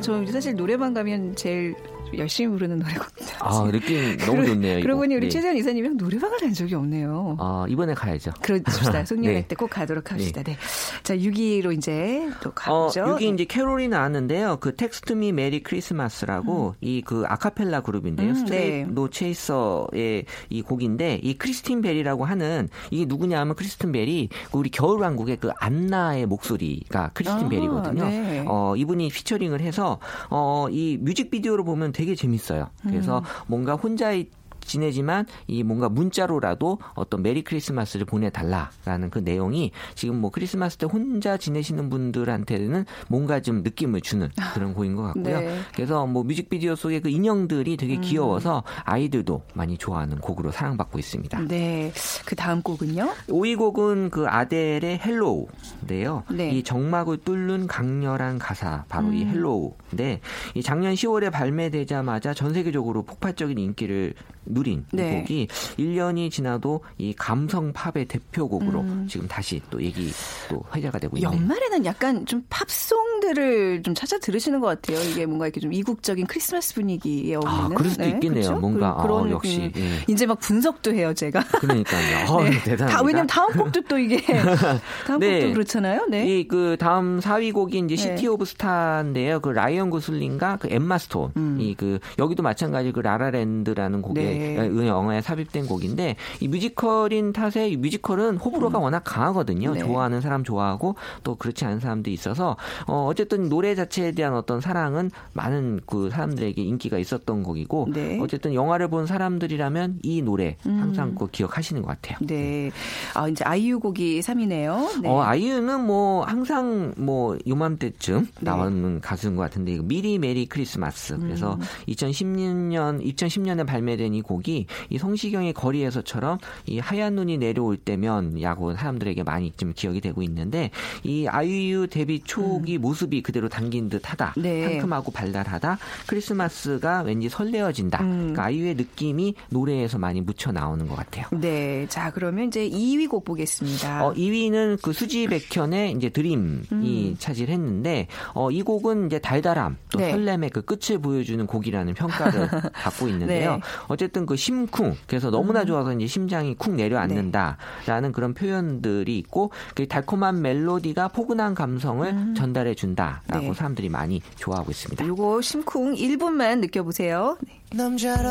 저 0.00 0.26
사실 0.26 0.54
노래방 0.54 0.92
가면 0.94 1.36
제일 1.36 1.74
열심히 2.16 2.50
부르는 2.50 2.78
노래거든요. 2.80 3.17
아, 3.48 3.70
느낌 3.70 4.16
너무 4.18 4.44
좋네요. 4.44 4.80
그러고 4.80 5.00
보니. 5.00 5.14
우리 5.14 5.26
네. 5.26 5.28
최재원 5.28 5.56
이사님이랑 5.56 5.96
노래방을 5.96 6.38
간 6.38 6.52
적이 6.52 6.74
없네요. 6.76 7.36
아, 7.38 7.66
이번에 7.68 7.94
가야죠. 7.94 8.32
그렇습니다. 8.42 9.04
송년회 9.06 9.40
네. 9.40 9.46
때 9.48 9.59
꼭 9.59 9.70
가도록 9.70 10.12
합시다. 10.12 10.42
네. 10.42 10.56
자, 11.02 11.16
6위로 11.16 11.76
이제 11.76 12.28
또 12.42 12.50
어, 12.50 12.52
가보죠. 12.54 13.00
여기 13.00 13.28
이제 13.28 13.44
캐롤이 13.44 13.88
나왔는데요. 13.88 14.58
그 14.60 14.74
Text 14.76 15.12
Me 15.14 15.32
Merry 15.32 15.62
Christmas라고 15.62 16.74
이 16.80 16.91
그 16.91 17.24
아카펠라 17.26 17.80
그룹인데요. 17.82 18.30
음, 18.30 18.34
Straight 18.34 18.68
네. 18.68 18.84
No 18.88 19.08
Chaser의 19.08 20.24
이 20.50 20.62
곡인데 20.62 21.20
이 21.22 21.38
크리스틴 21.38 21.80
벨이라고 21.80 22.24
하는 22.24 22.68
이게 22.90 23.04
누구냐 23.06 23.38
하면 23.40 23.54
크리스틴 23.54 23.92
벨이 23.92 24.28
그 24.50 24.58
우리 24.58 24.70
겨울왕국의 24.70 25.38
그 25.38 25.50
안나의 25.58 26.26
목소리가 26.26 27.10
크리스틴 27.14 27.46
아, 27.46 27.48
벨이거든요. 27.48 28.04
네. 28.04 28.44
어, 28.46 28.74
이분이 28.76 29.08
피처링을 29.08 29.60
해서 29.60 29.98
어, 30.30 30.66
이 30.70 30.98
뮤직비디오로 31.00 31.64
보면 31.64 31.92
되게 31.92 32.14
재밌어요. 32.14 32.68
그래서 32.82 33.18
음. 33.18 33.22
뭔가 33.46 33.74
혼자 33.74 34.12
이 34.12 34.28
지내지만 34.68 35.26
이 35.48 35.64
뭔가 35.64 35.88
문자로라도 35.88 36.78
어떤 36.94 37.22
Merry 37.22 37.42
Christmas를 37.42 38.06
보내달라라는 38.06 39.10
그 39.10 39.18
내용이 39.18 39.72
지금 39.96 40.20
뭐 40.20 40.30
크리스마스 40.30 40.76
때 40.76 40.86
혼자 40.86 41.36
지내시는 41.36 41.90
분들한테는 41.90 42.84
뭔가 43.08 43.40
좀 43.40 43.62
느낌을 43.62 44.02
주는 44.02 44.28
그런 44.54 44.74
곡인 44.74 44.94
것 44.94 45.02
같고요. 45.02 45.40
네. 45.40 45.58
그래서 45.74 46.06
뭐 46.06 46.22
뮤직비디오 46.22 46.76
속의 46.76 47.00
그 47.00 47.08
인형들이 47.08 47.76
되게 47.76 47.96
귀여워서 47.96 48.62
아이들도 48.84 49.42
많이 49.54 49.76
좋아하는 49.78 50.18
곡으로 50.18 50.52
사랑받고 50.52 50.98
있습니다. 50.98 51.40
네. 51.48 51.92
그 52.24 52.36
다음 52.36 52.62
곡은요? 52.62 53.08
5위 53.28 53.56
곡은 53.56 54.10
그 54.10 54.26
아델의 54.28 54.98
Hello인데요. 54.98 56.24
네. 56.30 56.50
이 56.50 56.62
적막을 56.62 57.18
뚫는 57.24 57.66
강렬한 57.66 58.38
가사 58.38 58.84
바로 58.88 59.12
이 59.12 59.24
Hello인데 59.24 60.20
이 60.54 60.62
작년 60.62 60.94
10월에 60.94 61.32
발매되자마자 61.32 62.34
전 62.34 62.52
세계적으로 62.52 63.02
폭발적인 63.02 63.58
인기를 63.58 64.14
누린 64.50 64.84
네. 64.92 65.08
이 65.10 65.20
곡이 65.20 65.48
1년이 65.78 66.30
지나도 66.30 66.80
이 66.98 67.12
감성 67.14 67.72
팝의 67.72 68.06
대표곡으로 68.06 68.84
지금 69.08 69.28
다시 69.28 69.60
또 69.70 69.82
얘기 69.82 70.10
또 70.48 70.62
회자가 70.74 70.98
되고 70.98 71.16
있네요. 71.16 71.30
연말에는 71.32 71.84
약간 71.84 72.24
좀 72.26 72.42
팝송들을 72.48 73.82
좀 73.82 73.94
찾아 73.94 74.18
들으시는 74.18 74.60
것 74.60 74.66
같아요. 74.66 75.00
이게 75.10 75.26
뭔가 75.26 75.46
이렇게 75.46 75.60
좀 75.60 75.72
이국적인 75.72 76.26
크리스마스 76.26 76.74
분위기에 76.74 77.36
어울리는. 77.36 77.64
아, 77.64 77.68
그럴 77.68 77.90
수도 77.90 78.04
있겠네요. 78.04 78.42
그렇죠? 78.42 78.54
뭔가, 78.60 78.96
그- 78.96 79.02
그런 79.02 79.26
어, 79.26 79.30
역시, 79.30 79.70
그- 79.74 79.80
예. 79.80 79.88
이제 80.08 80.26
막 80.26 80.38
분석도 80.40 80.92
해요, 80.94 81.12
제가. 81.14 81.40
그러니까요. 81.60 82.26
어, 82.30 82.42
네. 82.42 82.50
대단합니다. 82.50 82.86
다, 82.86 83.02
왜냐면 83.02 83.26
다음 83.26 83.52
곡도 83.52 83.80
또 83.82 83.98
이게 83.98 84.16
다음 85.06 85.20
네. 85.20 85.40
곡도 85.40 85.52
그렇잖아요. 85.54 86.06
네. 86.08 86.38
이 86.40 86.49
그 86.49 86.76
다음 86.80 87.20
4위 87.20 87.52
곡이 87.52 87.78
이제 87.78 87.96
네. 87.96 87.96
시티 87.96 88.26
오브 88.28 88.44
스타인데요. 88.44 89.40
그 89.40 89.50
라이언 89.50 89.90
고슬링과 89.90 90.56
그 90.60 90.68
엠마 90.70 90.98
스톤. 90.98 91.32
이 91.60 91.69
그 91.69 91.98
여기도 92.18 92.42
마찬가지 92.42 92.92
그 92.92 93.00
라라랜드라는 93.00 94.02
곡에 94.02 94.37
음. 94.38 94.76
네. 94.76 94.88
영화에 94.88 95.20
삽입된 95.20 95.66
곡인데 95.66 96.16
이 96.40 96.48
뮤지컬인 96.48 97.32
탓에 97.32 97.68
이 97.68 97.76
뮤지컬은 97.76 98.36
호불호가 98.36 98.78
워낙 98.78 99.02
강하거든요. 99.04 99.70
음. 99.70 99.74
네. 99.74 99.80
좋아하는 99.80 100.20
사람 100.20 100.44
좋아하고 100.44 100.96
또 101.22 101.34
그렇지 101.34 101.64
않은 101.64 101.80
사람도 101.80 102.10
있어서 102.10 102.56
어 102.86 103.06
어쨌든 103.06 103.48
노래 103.48 103.74
자체에 103.74 104.12
대한 104.12 104.34
어떤 104.34 104.60
사랑은 104.60 105.10
많은 105.32 105.80
그 105.86 106.10
사람들에게 106.10 106.62
인기가 106.62 106.98
있었던 106.98 107.42
곡이고 107.42 107.88
네. 107.92 108.16
음. 108.16 108.22
어쨌든 108.22 108.54
영화를 108.54 108.88
본 108.88 109.06
사람들이라면 109.06 110.00
이 110.02 110.22
노래 110.22 110.56
항상 110.64 111.14
꼭 111.14 111.32
기억하시는 111.32 111.82
것 111.82 111.88
같아요. 111.88 112.18
네. 112.26 112.70
아, 113.14 113.28
이제 113.28 113.44
아이유 113.44 113.80
곡이 113.80 114.20
3위네요. 114.20 115.02
네. 115.02 115.08
어, 115.08 115.22
아이유는 115.22 115.84
뭐 115.84 116.24
항상 116.24 116.94
뭐 116.96 117.36
요맘때쯤 117.46 118.20
네. 118.20 118.28
나오는 118.40 119.00
가수인 119.00 119.36
것 119.36 119.42
같은데 119.42 119.78
미리 119.82 120.18
Merry 120.18 120.46
Christmas. 120.46 121.18
그래서 121.18 121.54
음. 121.54 121.60
2010년 121.88 123.04
2010년에 123.04 123.66
발매된 123.66 124.14
이 124.14 124.22
곡이 124.28 124.66
이 124.90 124.98
성시경의 124.98 125.54
거리에서처럼 125.54 126.38
이 126.66 126.78
하얀 126.78 127.14
눈이 127.14 127.38
내려올 127.38 127.76
때면 127.76 128.40
야구 128.42 128.74
사람들에게 128.74 129.22
많이 129.22 129.52
좀 129.56 129.72
기억이 129.74 130.00
되고 130.00 130.22
있는데 130.22 130.70
이 131.02 131.26
아이유 131.26 131.86
데뷔 131.88 132.20
초기 132.20 132.78
모습이 132.78 133.22
그대로 133.22 133.48
담긴 133.48 133.88
듯하다. 133.88 134.34
음. 134.36 134.42
네. 134.42 134.68
상큼하고 134.68 135.10
발랄하다. 135.10 135.78
크리스마스가 136.06 137.02
왠지 137.02 137.28
설레어진다. 137.28 138.02
음. 138.02 138.18
그러니까 138.18 138.44
아이유의 138.44 138.74
느낌이 138.74 139.34
노래에서 139.48 139.98
많이 139.98 140.20
묻혀 140.20 140.52
나오는 140.52 140.86
것 140.86 140.94
같아요. 140.94 141.26
네. 141.32 141.86
자, 141.88 142.10
그러면 142.10 142.48
이제 142.48 142.68
2위 142.68 143.08
곡 143.08 143.24
보겠습니다. 143.24 144.06
어, 144.06 144.12
2위는 144.12 144.82
그 144.82 144.92
수지 144.92 145.26
백현의 145.26 145.92
이제 145.92 146.10
드림이 146.10 147.16
차지했는데 147.18 148.08
어, 148.34 148.50
이 148.50 148.62
곡은 148.62 149.06
이제 149.06 149.18
달달함 149.18 149.76
또 149.90 149.98
음. 149.98 150.00
네. 150.00 150.10
설렘의 150.10 150.50
그 150.50 150.62
끝을 150.62 150.98
보여주는 150.98 151.44
곡이라는 151.46 151.94
평가를 151.94 152.48
받고 152.72 153.08
있는데요. 153.08 153.50
네. 153.52 153.56
음. 153.56 153.60
어쨌든 153.88 154.17
그 154.26 154.36
심쿵 154.36 154.96
그래서 155.06 155.30
너무나 155.30 155.64
좋아서 155.64 155.92
이제 155.92 156.06
심장이 156.06 156.54
쿵 156.54 156.76
내려앉는다라는 156.76 158.12
그런 158.12 158.34
표현들이 158.34 159.18
있고 159.18 159.50
그 159.74 159.86
달콤한 159.88 160.40
멜로디가 160.42 161.08
포근한 161.08 161.54
감성을 161.54 162.34
전달해 162.34 162.74
준다라고 162.74 163.40
네. 163.48 163.52
사람들이 163.54 163.88
많이 163.88 164.20
좋아하고 164.36 164.70
있습니다. 164.70 165.06
요거 165.06 165.40
심쿵 165.42 165.94
1분만 165.94 166.60
느껴보세요. 166.60 167.36
네. 167.40 167.60
남자로 167.74 168.28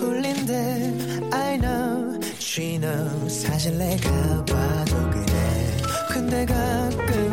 울린 0.00 0.34
듯 0.46 1.32
I 1.34 1.58
know 1.58 2.18
She 2.38 2.78
knows 2.78 3.46
사실 3.46 3.76
내가 3.78 4.10
봐도 4.44 5.10
그래 5.10 5.76
근데 6.12 6.44
가끔 6.44 7.30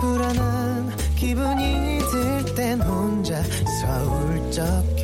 불안한 0.00 0.90
기분이 1.16 1.98
들 2.10 2.54
땐 2.56 2.80
혼자 2.82 3.40
서울적 3.82 4.99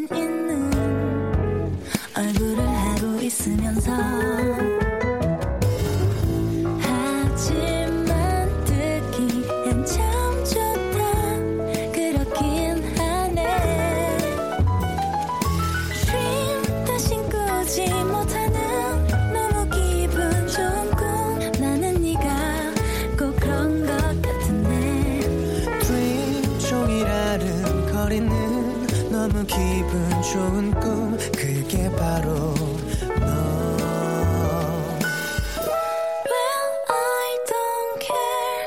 그 0.00 0.41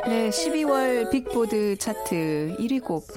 네, 0.08 0.30
12월 0.30 1.10
빅보드 1.10 1.78
차트 1.78 2.58
1위 2.60 2.84
곡 2.84 3.08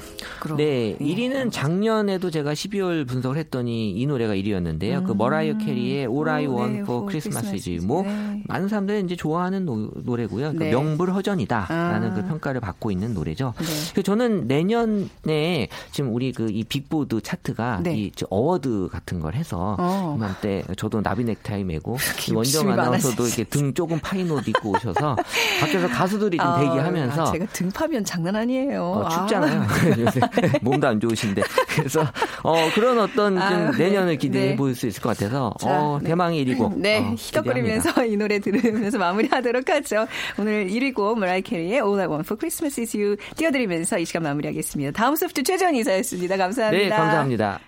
으로. 0.45 0.57
네, 0.57 0.97
1위는 1.01 1.51
작년에도 1.51 2.31
제가 2.31 2.53
12월 2.53 3.07
분석을 3.07 3.37
했더니 3.39 3.93
이 3.93 4.07
노래가 4.07 4.35
1위였는데요. 4.35 5.07
그 5.07 5.13
머라이어 5.13 5.59
캐리의 5.59 6.07
All 6.07 6.29
I 6.29 6.47
오, 6.47 6.57
Want 6.57 6.73
네, 6.75 6.81
for 6.81 7.07
Christmas 7.09 7.49
is. 7.49 7.85
뭐 7.87 8.03
네. 8.03 8.43
많은 8.47 8.69
사람들이 8.69 9.01
이제 9.05 9.17
좋아하는 9.17 9.65
노, 9.65 9.91
노래고요. 9.95 10.53
그 10.53 10.65
네. 10.65 10.71
명불허전이다라는 10.71 12.11
아. 12.11 12.15
그 12.15 12.25
평가를 12.27 12.61
받고 12.61 12.91
있는 12.91 13.15
노래죠. 13.15 13.55
네. 13.59 13.65
그 13.95 14.03
저는 14.03 14.47
내년에 14.49 15.69
지금 15.93 16.13
우리 16.15 16.33
그 16.33 16.49
이 16.49 16.65
빅보드 16.65 17.21
차트가 17.21 17.81
네. 17.83 17.95
이 17.97 18.04
저 18.04 18.27
어워드 18.31 18.89
같은 18.91 19.21
걸 19.21 19.35
해서 19.35 19.77
어. 19.79 20.15
이맘때 20.17 20.65
저도 20.77 21.03
나비 21.03 21.25
넥타이 21.25 21.63
메고 21.63 21.97
원정 22.35 22.71
아나운서도. 22.71 23.27
이렇게 23.27 23.45
등 23.45 23.75
조금 23.75 23.99
파인 24.01 24.31
옷 24.31 24.47
입고 24.49 24.71
오셔서 24.71 25.17
밖에서 25.61 25.89
가수들이 25.89 26.37
좀 26.39 26.47
아, 26.47 26.59
대기하면서 26.59 27.23
아, 27.23 27.33
제가 27.33 27.47
등 27.53 27.71
파면 27.71 28.05
장난 28.05 28.35
아니에요. 28.35 28.83
어, 28.83 29.09
춥잖아요. 29.09 29.67
요새 30.01 30.21
몸도 30.63 30.87
안 30.87 31.01
좋으신데. 31.01 31.43
그래서 31.75 32.07
어, 32.43 32.55
그런 32.75 32.99
어떤 32.99 33.35
좀 33.35 33.43
아유, 33.43 33.77
내년을 33.77 34.13
네. 34.13 34.17
기대해 34.17 34.47
네. 34.51 34.57
볼수 34.57 34.87
있을 34.87 35.03
것 35.03 35.11
같아서 35.11 35.55
자, 35.61 35.69
어, 35.69 35.99
네. 36.03 36.09
대망의 36.09 36.45
1위고. 36.45 36.77
네, 36.79 36.99
어, 36.99 37.15
희덕거리면서 37.17 38.05
이 38.07 38.17
노래 38.17 38.39
들으면서 38.39 38.99
마무리하도록 38.99 39.69
하죠. 39.69 40.07
오늘 40.39 40.67
1위 40.69 40.95
곡 40.95 41.19
머라이 41.19 41.43
캐리의 41.43 41.75
All 41.75 41.99
I 42.01 42.07
Want 42.07 42.27
for 42.27 42.39
Christmas 42.39 42.81
is 42.81 42.97
You 42.97 43.17
띄워드리면서 43.37 43.99
이 43.99 44.05
시간 44.05 44.23
마무리하겠습니다. 44.23 44.93
다음 44.93 45.17
소프트 45.17 45.43
최재원 45.43 45.75
이사였습니다. 45.75 46.37
감사합니다. 46.37 46.85
네, 46.85 46.89
감사합니다. 46.89 47.61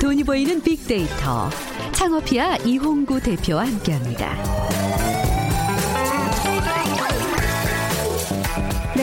돈이 0.00 0.24
보이는 0.24 0.60
빅데이터 0.62 1.50
창업피아 1.92 2.56
이홍구 2.64 3.20
대표와 3.20 3.66
함께합니다. 3.66 4.89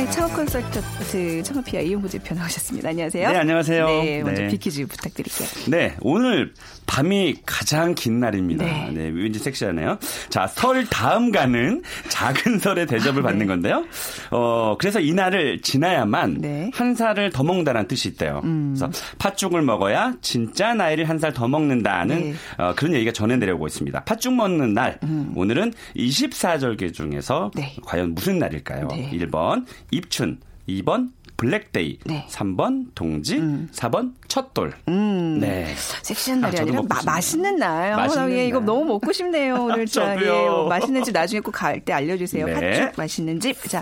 네, 0.08 0.12
창업 0.12 0.34
컨설턴트 0.36 1.44
창업피아 1.44 1.82
이홍구 1.82 2.08
대표 2.10 2.34
나오셨습니다. 2.34 2.90
안녕하세요. 2.90 3.30
네, 3.30 3.38
안녕하세요. 3.38 3.86
네, 3.88 4.24
먼저 4.24 4.44
네. 4.44 4.48
빅퀴즈 4.48 4.86
부탁드릴게요. 4.88 5.48
네, 5.68 5.96
오늘 6.00 6.54
밤이 6.98 7.36
가장 7.46 7.94
긴 7.94 8.20
날입니다. 8.20 8.66
네. 8.66 8.90
네. 8.92 9.12
왠지 9.14 9.38
섹시하네요. 9.38 10.00
자, 10.30 10.48
설 10.48 10.84
다음 10.88 11.32
가는 11.32 11.84
작은 12.10 12.58
설의 12.58 12.88
대접을 12.88 13.22
받는 13.22 13.46
건데요. 13.46 13.86
어, 14.32 14.76
그래서 14.80 15.00
이 15.00 15.14
날을 15.14 15.62
지나야만 15.62 16.40
네. 16.42 16.72
한 16.74 16.96
살을 16.96 17.30
더 17.30 17.44
먹는다는 17.44 17.88
뜻이 17.88 18.10
있대요. 18.10 18.42
그래서 18.42 18.90
팥죽을 19.20 19.62
먹어야 19.62 20.14
진짜 20.22 20.74
나이를 20.74 21.08
한 21.08 21.18
살 21.20 21.34
더 21.34 21.48
먹는다는 21.48 22.20
네. 22.32 22.34
어, 22.58 22.74
그런 22.76 22.94
얘기가 22.94 23.12
전해내려오고 23.12 23.68
있습니다. 23.68 24.04
팥죽 24.06 24.34
먹는 24.34 24.74
날, 24.74 25.00
오늘은 25.36 25.74
24절기 25.96 26.94
중에서 26.94 27.52
네. 27.54 27.76
과연 27.84 28.14
무슨 28.16 28.40
날일까요? 28.40 28.88
네. 28.88 29.12
1번 29.14 29.66
입춘, 29.92 30.40
2번 30.70 31.10
블랙데이, 31.38 32.00
네. 32.06 32.26
3번 32.30 32.88
동지, 32.96 33.38
4번 33.38 34.14
첫돌. 34.28 34.74
음. 34.88 35.40
네. 35.40 35.74
섹시한 36.04 36.42
날이 36.42 36.58
아, 36.58 36.62
아, 36.62 36.66
저도 36.66 36.72
니라 36.84 36.96
마. 36.96 37.02
맛있는 37.06 37.56
날. 37.58 37.96
맛있는 37.96 38.28
어, 38.28 38.32
예, 38.32 38.48
이거 38.48 38.60
날. 38.60 38.66
너무 38.66 38.86
먹고 38.86 39.12
싶네요. 39.14 39.56
오늘 39.66 39.86
자. 39.86 40.16
예, 40.22 40.26
뭐 40.30 40.68
맛있는 40.68 41.04
집 41.04 41.12
나중에 41.14 41.40
꼭 41.40 41.54
갈 41.54 41.80
때 41.84 41.94
알려주세요. 41.94 42.46
네. 42.46 42.54
팥죽 42.54 42.92
맛있는 42.98 43.40
집. 43.40 43.62
자, 43.70 43.82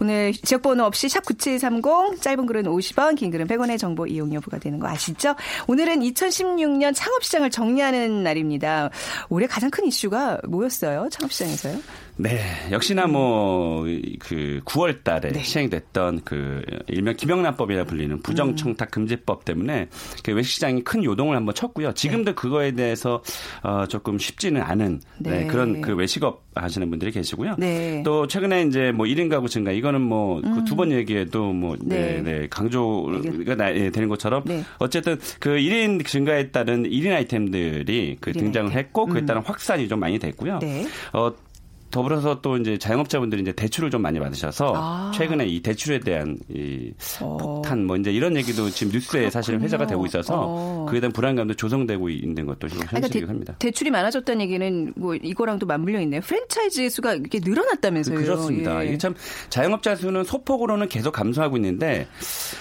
오늘 0.00 0.32
지역번호 0.32 0.84
없이 0.84 1.08
샵 1.08 1.24
9730, 1.24 2.20
짧은 2.20 2.46
글은 2.46 2.64
50원, 2.64 3.16
긴 3.16 3.30
글은 3.30 3.46
100원의 3.46 3.78
정보 3.78 4.06
이용 4.06 4.32
여부가 4.32 4.58
되는 4.58 4.78
거 4.78 4.88
아시죠? 4.88 5.34
오늘은 5.66 6.00
2016년 6.00 6.94
창업시장을 6.94 7.50
정리하는 7.50 8.22
날입니다. 8.22 8.90
올해 9.28 9.46
가장 9.46 9.70
큰 9.70 9.86
이슈가 9.86 10.38
뭐였어요? 10.48 11.08
창업시장에서요? 11.10 11.78
네, 12.16 12.40
역시나 12.70 13.06
뭐 13.06 13.82
그 14.20 14.60
9월 14.64 15.02
달에 15.02 15.32
네. 15.32 15.42
시행됐던 15.42 16.22
그 16.24 16.62
일명 16.86 17.16
김영란법이라 17.16 17.84
불리는 17.84 18.20
부정청탁 18.22 18.90
금지법 18.90 19.44
때문에 19.44 19.81
그 20.22 20.32
외식 20.32 20.52
시장이 20.54 20.82
큰 20.82 21.04
요동을 21.04 21.36
한번 21.36 21.54
쳤고요. 21.54 21.92
지금도 21.92 22.34
그거에 22.34 22.72
대해서 22.72 23.22
어, 23.62 23.86
조금 23.88 24.18
쉽지는 24.18 24.60
않은 24.62 25.00
네, 25.18 25.30
네. 25.42 25.46
그런 25.46 25.80
그 25.80 25.94
외식업 25.94 26.42
하시는 26.54 26.88
분들이 26.90 27.10
계시고요. 27.12 27.56
네. 27.58 28.02
또 28.04 28.26
최근에 28.26 28.62
이제 28.64 28.92
뭐 28.92 29.06
1인 29.06 29.30
가구 29.30 29.48
증가 29.48 29.72
이거는 29.72 30.00
뭐두번 30.02 30.92
얘기해도 30.92 31.52
뭐 31.52 31.76
네, 31.80 32.20
네. 32.22 32.40
네, 32.40 32.46
강조가 32.50 33.54
나- 33.56 33.74
예, 33.74 33.90
되는 33.90 34.08
것처럼 34.08 34.42
네. 34.44 34.62
어쨌든 34.78 35.18
그 35.40 35.50
1인 35.50 36.04
증가에 36.06 36.50
따른 36.50 36.82
1인 36.84 37.12
아이템들이 37.14 38.16
그 38.20 38.32
1인 38.32 38.38
등장을 38.38 38.66
아이템. 38.68 38.78
했고 38.84 39.06
그에 39.06 39.20
음. 39.22 39.26
따른 39.26 39.42
확산이 39.42 39.88
좀 39.88 40.00
많이 40.00 40.18
됐고요. 40.18 40.58
네. 40.60 40.86
어 41.12 41.32
더불어서 41.92 42.40
또 42.40 42.56
이제 42.56 42.78
자영업자분들이 42.78 43.42
이제 43.42 43.52
대출을 43.52 43.90
좀 43.90 44.02
많이 44.02 44.18
받으셔서 44.18 44.72
아. 44.74 45.12
최근에 45.14 45.46
이 45.46 45.60
대출에 45.60 46.00
대한 46.00 46.38
이 46.48 46.92
어. 47.20 47.36
폭탄 47.36 47.84
뭐 47.84 47.96
이제 47.96 48.10
이런 48.10 48.34
얘기도 48.36 48.68
지금 48.70 48.92
뉴스에 48.92 49.30
사실 49.30 49.52
그렇군요. 49.52 49.64
회자가 49.66 49.86
되고 49.86 50.04
있어서 50.06 50.34
어. 50.36 50.86
그에 50.88 51.00
대한 51.00 51.12
불안감도 51.12 51.54
조성되고 51.54 52.08
있는 52.08 52.46
것도 52.46 52.68
지금 52.68 52.86
그러니까 52.86 52.96
현실이긴 52.96 53.26
대, 53.26 53.26
합니다. 53.26 53.54
대출이 53.58 53.90
많아졌다는 53.90 54.40
얘기는 54.40 54.92
뭐 54.96 55.14
이거랑도 55.14 55.66
맞물려 55.66 56.00
있네요. 56.00 56.20
프랜차이즈 56.22 56.88
수가 56.88 57.14
이렇게 57.14 57.38
늘어났다면서요. 57.42 58.18
그렇습니다. 58.18 58.82
예. 58.82 58.88
이게 58.88 58.98
참 58.98 59.14
자영업자 59.50 59.94
수는 59.94 60.24
소폭으로는 60.24 60.88
계속 60.88 61.12
감소하고 61.12 61.56
있는데 61.58 62.08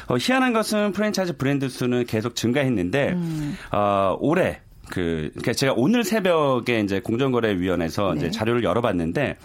어, 0.07 0.17
희한한 0.17 0.51
것은 0.53 0.91
프랜차이즈 0.91 1.37
브랜드 1.37 1.69
수는 1.69 2.05
계속 2.05 2.35
증가했는데 2.35 3.13
음. 3.13 3.57
어, 3.71 4.17
올해 4.19 4.59
그, 4.91 5.31
그러니까 5.33 5.53
제가 5.53 5.73
오늘 5.75 6.03
새벽에 6.03 6.81
이제 6.81 6.99
공정거래위원회에서 6.99 8.13
네. 8.13 8.19
이제 8.19 8.31
자료를 8.31 8.63
열어봤는데, 8.63 9.37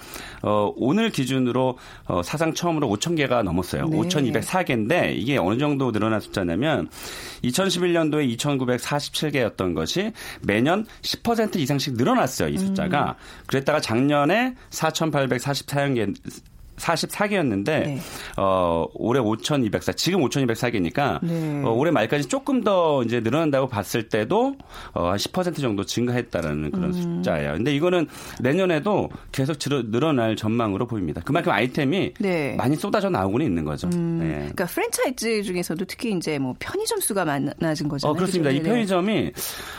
어, 0.42 0.72
오늘 0.76 1.10
기준으로 1.10 1.78
어, 2.04 2.22
사상 2.22 2.52
처음으로 2.52 2.88
5천 2.88 3.16
개가 3.16 3.42
넘었어요. 3.42 3.88
네. 3.88 3.96
5,204개인데 3.96 5.16
이게 5.16 5.38
어느 5.38 5.58
정도 5.58 5.92
늘어난 5.92 6.20
숫자냐면 6.20 6.88
2011년도에 7.44 8.36
2,947개였던 8.36 9.74
것이 9.74 10.12
매년 10.42 10.84
10% 11.02 11.56
이상씩 11.56 11.94
늘어났어요. 11.94 12.48
이 12.48 12.58
숫자가. 12.58 13.16
음. 13.18 13.46
그랬다가 13.46 13.80
작년에 13.80 14.54
4,844개 14.70 16.14
44개였는데 16.76 17.64
네. 17.64 17.98
어 18.36 18.86
올해 18.94 19.20
5,204 19.20 19.92
지금 19.92 20.20
5,204개니까 20.20 21.18
네. 21.22 21.62
어, 21.64 21.70
올해 21.70 21.90
말까지 21.90 22.28
조금 22.28 22.62
더 22.62 23.02
이제 23.04 23.20
늘어난다고 23.20 23.68
봤을 23.68 24.08
때도 24.08 24.56
어, 24.92 25.08
한 25.08 25.16
10% 25.16 25.60
정도 25.60 25.84
증가했다라는 25.84 26.70
그런 26.70 26.94
음. 26.94 27.16
숫자예요. 27.16 27.54
근데 27.54 27.74
이거는 27.74 28.06
내년에도 28.40 29.08
계속 29.32 29.58
늘어날 29.90 30.36
전망으로 30.36 30.86
보입니다. 30.86 31.20
그만큼 31.24 31.52
아이템이 31.52 32.14
네. 32.20 32.54
많이 32.56 32.76
쏟아져 32.76 33.10
나오고는 33.10 33.46
있는 33.46 33.64
거죠. 33.64 33.88
네. 33.88 34.34
그러니까 34.36 34.66
프랜차이즈 34.66 35.42
중에서도 35.42 35.84
특히 35.86 36.12
이제 36.12 36.38
뭐 36.38 36.54
편의점 36.58 37.00
수가 37.00 37.24
많아진 37.24 37.88
거잖아요. 37.88 38.12
어, 38.12 38.14
그렇습니다. 38.14 38.50
이 38.50 38.58
그죠? 38.58 38.64
네. 38.64 38.70
편의점이, 38.70 39.32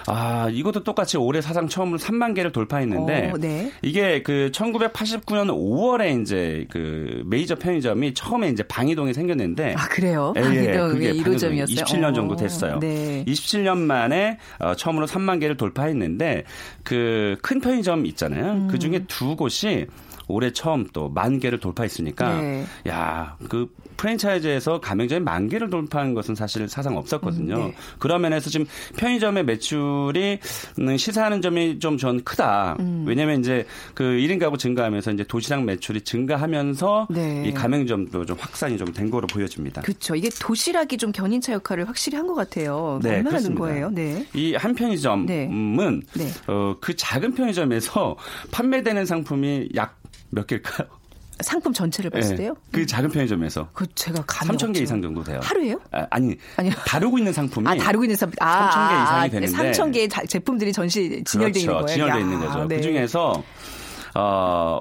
아, 0.08 0.50
이것도 0.52 0.84
똑같이 0.84 1.18
올해 1.18 1.42
사상 1.42 1.68
처음으로 1.68 1.98
3만 1.98 2.36
개를 2.36 2.52
돌파했는데, 2.52 3.32
어, 3.34 3.38
네. 3.38 3.72
이게 3.82 4.22
그 4.24 4.50
1989년 4.54 5.48
5월에 5.50 6.22
이제 6.22 6.66
그 6.70 6.87
메이저 7.26 7.56
편의점이 7.56 8.14
처음에 8.14 8.50
이제 8.50 8.64
방이동에 8.64 9.14
생겼는데, 9.14 9.76
아 9.78 9.88
그래요? 9.88 10.34
예, 10.38 10.42
방이동 10.42 10.90
그게 10.90 11.12
1호점이었어요. 11.14 11.68
27년 11.84 12.16
정도 12.16 12.36
됐어요. 12.36 12.80
네. 12.80 13.24
27년 13.28 13.78
만에 13.78 14.38
어, 14.60 14.76
처음으로 14.76 15.06
3만 15.08 15.40
개를 15.40 15.58
돌파했는데 15.58 16.44
그 16.84 17.36
큰 17.42 17.60
편의점 17.62 18.06
있잖아요. 18.08 18.54
음. 18.54 18.68
그 18.70 18.80
중에 18.80 19.06
두 19.08 19.36
곳이 19.36 19.86
올해 20.28 20.52
처음 20.52 20.86
또 20.94 21.10
만 21.10 21.40
개를 21.40 21.60
돌파했으니까 21.60 22.42
네. 22.42 22.66
야, 22.90 23.38
그 23.50 23.68
프랜차이즈에서 23.98 24.80
가맹점이 24.80 25.24
만 25.24 25.50
개를 25.50 25.70
돌파한 25.70 26.14
것은 26.14 26.36
사실 26.36 26.68
사상 26.70 26.98
없었거든요. 26.98 27.56
음, 27.56 27.62
네. 27.68 27.76
그런 28.00 28.22
면에서 28.22 28.50
지금 28.50 28.66
편의점의 28.96 29.44
매출이 29.46 30.40
음, 30.80 30.98
시사하는 30.98 31.42
점이 31.42 31.80
좀 31.80 31.98
전 31.98 32.24
크다. 32.24 32.76
음. 32.80 33.06
왜냐면 33.08 33.40
이제 33.40 33.66
그 33.96 34.04
1인 34.04 34.40
가구 34.40 34.56
증가하면서 34.58 35.12
이제 35.14 35.24
도시락 35.24 35.64
매출이 35.64 36.02
증가하면서 36.02 37.08
네. 37.10 37.44
이 37.48 37.52
가맹점도 37.54 38.26
좀 38.26 38.38
확산이 38.40 38.78
좀 38.78 38.88
된 38.94 39.10
거로 39.10 39.28
보여집니다. 39.28 39.82
그렇죠. 39.82 40.16
이게 40.16 40.30
도시락이 40.30 40.98
좀 40.98 41.12
견인차 41.12 41.52
역할을 41.54 41.88
확실히 41.90 42.16
한 42.18 42.28
것 42.28 42.36
같아요. 42.36 43.00
네, 43.04 43.16
얼마나 43.18 43.40
는. 43.40 43.56
거예요? 43.56 43.90
네. 43.90 44.26
이 44.34 44.54
한 44.54 44.76
편의점은 44.76 45.26
네. 45.26 45.48
네. 45.48 46.28
어, 46.48 46.76
그 46.80 46.96
작은 46.96 47.34
편의점에서 47.34 48.16
판매되는 48.52 49.06
상품이 49.06 49.70
약 49.76 49.98
몇 50.30 50.46
개일까요? 50.48 50.88
상품 51.42 51.72
전체를 51.74 52.10
봤을 52.10 52.32
네, 52.32 52.44
때요? 52.44 52.56
그 52.72 52.86
작은 52.86 53.10
편의점에서 53.12 53.70
그 53.74 53.86
제가 53.96 54.24
감이 54.26 54.52
3천 54.58 54.74
개. 54.74 54.82
이상 54.82 55.02
정도 55.02 55.24
돼요. 55.24 55.40
하루에요? 55.44 55.80
아, 55.92 56.20
니 56.20 56.36
아니요. 56.56 56.74
다루고 56.86 57.18
있는 57.20 57.32
상품이 57.34 57.68
아, 57.68 57.76
다루고 57.76 58.06
있는 58.06 58.16
사람. 58.16 58.34
아, 58.40 58.70
3천 58.70 58.90
개 58.90 58.96
아, 58.96 59.04
이상이 59.04 59.20
아, 59.20 59.30
되는데 59.30 59.72
3천 59.72 59.94
개의 59.94 60.10
자- 60.10 60.26
제품들이 60.26 60.74
전시 60.74 61.24
진열되어 61.26 61.60
있는 61.62 61.74
그렇죠. 61.76 61.86
거예요. 61.86 61.88
진열되어 61.96 62.18
야, 62.18 62.20
있는 62.22 62.40
거죠. 62.40 62.66
네. 62.68 62.76
그 62.78 62.82
중에서 62.82 63.44
어, 64.16 64.80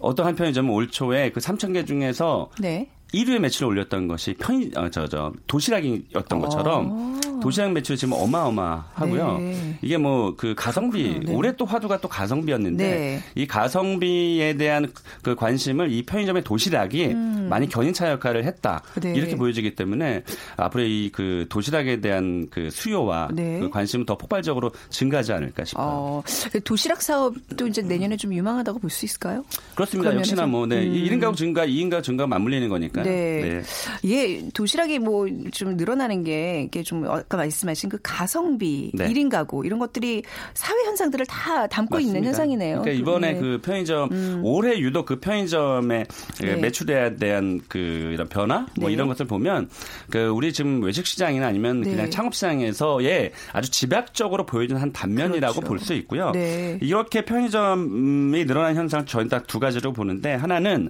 어떤 0.00 0.26
한 0.26 0.34
편의점은 0.36 0.70
올 0.70 0.88
초에 0.90 1.30
그 1.30 1.40
3천 1.40 1.72
개 1.72 1.84
중에서 1.84 2.50
네. 2.60 2.88
1위에 3.14 3.38
매출을 3.38 3.68
올렸던 3.68 4.06
것이 4.08 4.34
편의 4.34 4.70
어, 4.76 4.88
저, 4.90 5.06
저 5.08 5.32
도시락이었던 5.46 6.40
것처럼 6.40 7.20
도시락 7.40 7.72
매출이 7.72 7.96
지금 7.96 8.14
어마어마하고요. 8.14 9.22
어. 9.24 9.38
네. 9.38 9.78
이게 9.82 9.96
뭐 9.96 10.34
그 10.36 10.54
가성비 10.54 11.04
그렇구나. 11.04 11.30
네. 11.30 11.34
올해 11.36 11.56
또 11.56 11.64
화두가 11.64 12.00
또 12.00 12.08
가성비였는데 12.08 12.84
네. 12.84 13.22
이 13.34 13.46
가성비에 13.46 14.54
대한 14.56 14.92
그 15.22 15.34
관심을 15.34 15.90
이 15.92 16.02
편의점의 16.02 16.44
도시락이 16.44 17.14
많이 17.48 17.68
견인차 17.68 18.10
역할을 18.12 18.44
했다 18.44 18.82
음. 18.96 19.00
네. 19.00 19.14
이렇게 19.14 19.36
보여지기 19.36 19.74
때문에 19.74 20.22
앞으로 20.56 20.84
이 20.84 21.10
그 21.12 21.46
도시락에 21.48 22.00
대한 22.00 22.48
그 22.50 22.70
수요와 22.70 23.28
네. 23.32 23.58
그 23.60 23.70
관심은 23.70 24.04
더 24.06 24.16
폭발적으로 24.18 24.70
증가하지 24.90 25.32
않을까 25.32 25.64
싶어요. 25.64 25.86
어, 25.86 26.22
도시락 26.64 27.00
사업도 27.02 27.66
이제 27.66 27.80
내년에 27.82 28.16
좀 28.16 28.32
유망하다고 28.34 28.78
볼 28.80 28.90
수 28.90 29.04
있을까요? 29.04 29.44
그렇습니다. 29.74 30.14
역시나? 30.14 30.46
뭐 30.46 30.66
네, 30.66 30.84
음. 30.86 30.92
1인 30.92 31.20
가구 31.20 31.36
증가, 31.36 31.66
2인 31.66 31.90
가구 31.90 32.02
증가 32.02 32.26
맞물리는 32.26 32.68
거니까 32.68 32.97
요. 33.00 33.02
네. 33.04 33.62
예, 34.04 34.48
도시락이 34.52 34.98
뭐 34.98 35.28
좀 35.52 35.76
늘어나는 35.76 36.24
게 36.24 36.62
이게 36.66 36.82
좀 36.82 37.04
아까 37.08 37.36
말씀하신 37.36 37.88
그 37.90 37.98
가성비, 38.02 38.90
네. 38.94 39.08
1인 39.08 39.30
가구 39.30 39.64
이런 39.66 39.78
것들이 39.78 40.22
사회 40.54 40.84
현상들을 40.84 41.26
다 41.26 41.66
담고 41.66 41.98
있는 41.98 42.14
맞습니다. 42.14 42.28
현상이네요. 42.28 42.80
그러니까 42.82 43.02
이번에 43.02 43.32
네. 43.34 43.40
그 43.40 43.60
편의점 43.62 44.40
올해 44.44 44.78
유독 44.78 45.06
그 45.06 45.20
편의점의 45.20 46.06
네. 46.40 46.56
매출에 46.56 47.16
대한 47.16 47.60
그 47.68 47.78
이런 47.78 48.28
변화 48.28 48.66
뭐 48.76 48.88
네. 48.88 48.94
이런 48.94 49.08
것을 49.08 49.26
보면 49.26 49.68
그 50.10 50.26
우리 50.28 50.52
지금 50.52 50.82
외식 50.82 51.06
시장이나 51.06 51.46
아니면 51.46 51.80
네. 51.80 51.90
그냥 51.90 52.10
창업 52.10 52.34
시장에서의 52.34 53.32
아주 53.52 53.70
집약적으로 53.70 54.46
보여지는 54.46 54.80
한 54.80 54.92
단면이라고 54.92 55.54
그렇죠. 55.54 55.68
볼수 55.68 55.94
있고요. 55.94 56.30
네. 56.32 56.78
이렇게 56.82 57.24
편의점이 57.24 58.44
늘어난 58.46 58.76
현상 58.76 59.04
저는 59.04 59.28
딱 59.28 59.46
두 59.48 59.58
가지로 59.58 59.92
보는데 59.94 60.34
하나는 60.34 60.88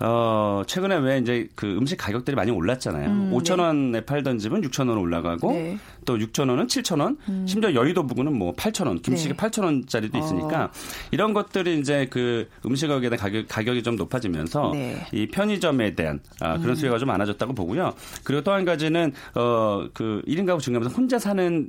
어 0.00 0.62
최근에 0.66 0.96
왜 0.98 1.18
이제 1.18 1.37
그 1.54 1.76
음식 1.76 1.96
가격들이 1.96 2.34
많이 2.34 2.50
올랐잖아요. 2.50 3.08
음, 3.08 3.32
5천 3.32 3.60
원에 3.60 4.04
팔던 4.04 4.38
집은 4.38 4.62
6천 4.62 4.88
원 4.88 4.98
올라가고 4.98 5.52
네. 5.52 5.78
음. 6.08 6.18
또 6.18 6.26
6천 6.26 6.48
원은 6.48 6.66
7천 6.68 7.00
원, 7.00 7.18
심지어 7.46 7.74
여의도 7.74 8.06
부근은 8.06 8.36
뭐 8.36 8.54
8천 8.54 8.86
원, 8.86 9.00
김치가 9.02 9.34
네. 9.34 9.48
8천 9.50 9.64
원짜리도 9.64 10.16
있으니까 10.18 10.64
어. 10.64 10.70
이런 11.10 11.34
것들이 11.34 11.78
이제 11.78 12.06
그 12.10 12.48
음식에 12.64 12.98
대한 13.00 13.16
가격, 13.18 13.46
가격이 13.48 13.82
좀 13.82 13.96
높아지면서 13.96 14.70
네. 14.72 14.94
음. 14.94 15.00
이 15.12 15.26
편의점에 15.26 15.94
대한 15.94 16.20
아, 16.40 16.56
그런 16.58 16.74
수요가 16.76 16.98
좀 16.98 17.08
많아졌다고 17.08 17.52
보고요. 17.54 17.92
그리고 18.24 18.42
또 18.42 18.52
한 18.52 18.64
가지는 18.64 19.12
어그 19.34 20.22
1인 20.26 20.46
가구 20.46 20.60
증가하면서 20.62 20.96
혼자 20.96 21.18
사는 21.18 21.68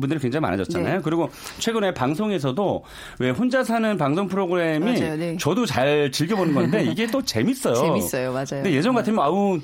분들이 0.00 0.20
굉장히 0.20 0.40
많아졌잖아요. 0.42 0.96
네. 0.96 1.00
그리고 1.02 1.28
최근에 1.58 1.92
방송에서도 1.94 2.84
왜 3.18 3.30
혼자 3.30 3.64
사는 3.64 3.98
방송 3.98 4.28
프로그램이 4.28 5.00
맞아요, 5.00 5.16
네. 5.16 5.36
저도 5.38 5.66
잘 5.66 6.10
즐겨 6.12 6.36
보는 6.36 6.54
건데 6.54 6.84
이게 6.90 7.06
또 7.08 7.20
재밌어요. 7.22 7.74
재밌어요, 7.74 8.32
맞아요. 8.32 8.44
근데 8.62 8.72
예전 8.72 8.94
같으면 8.94 9.18
아우 9.24 9.58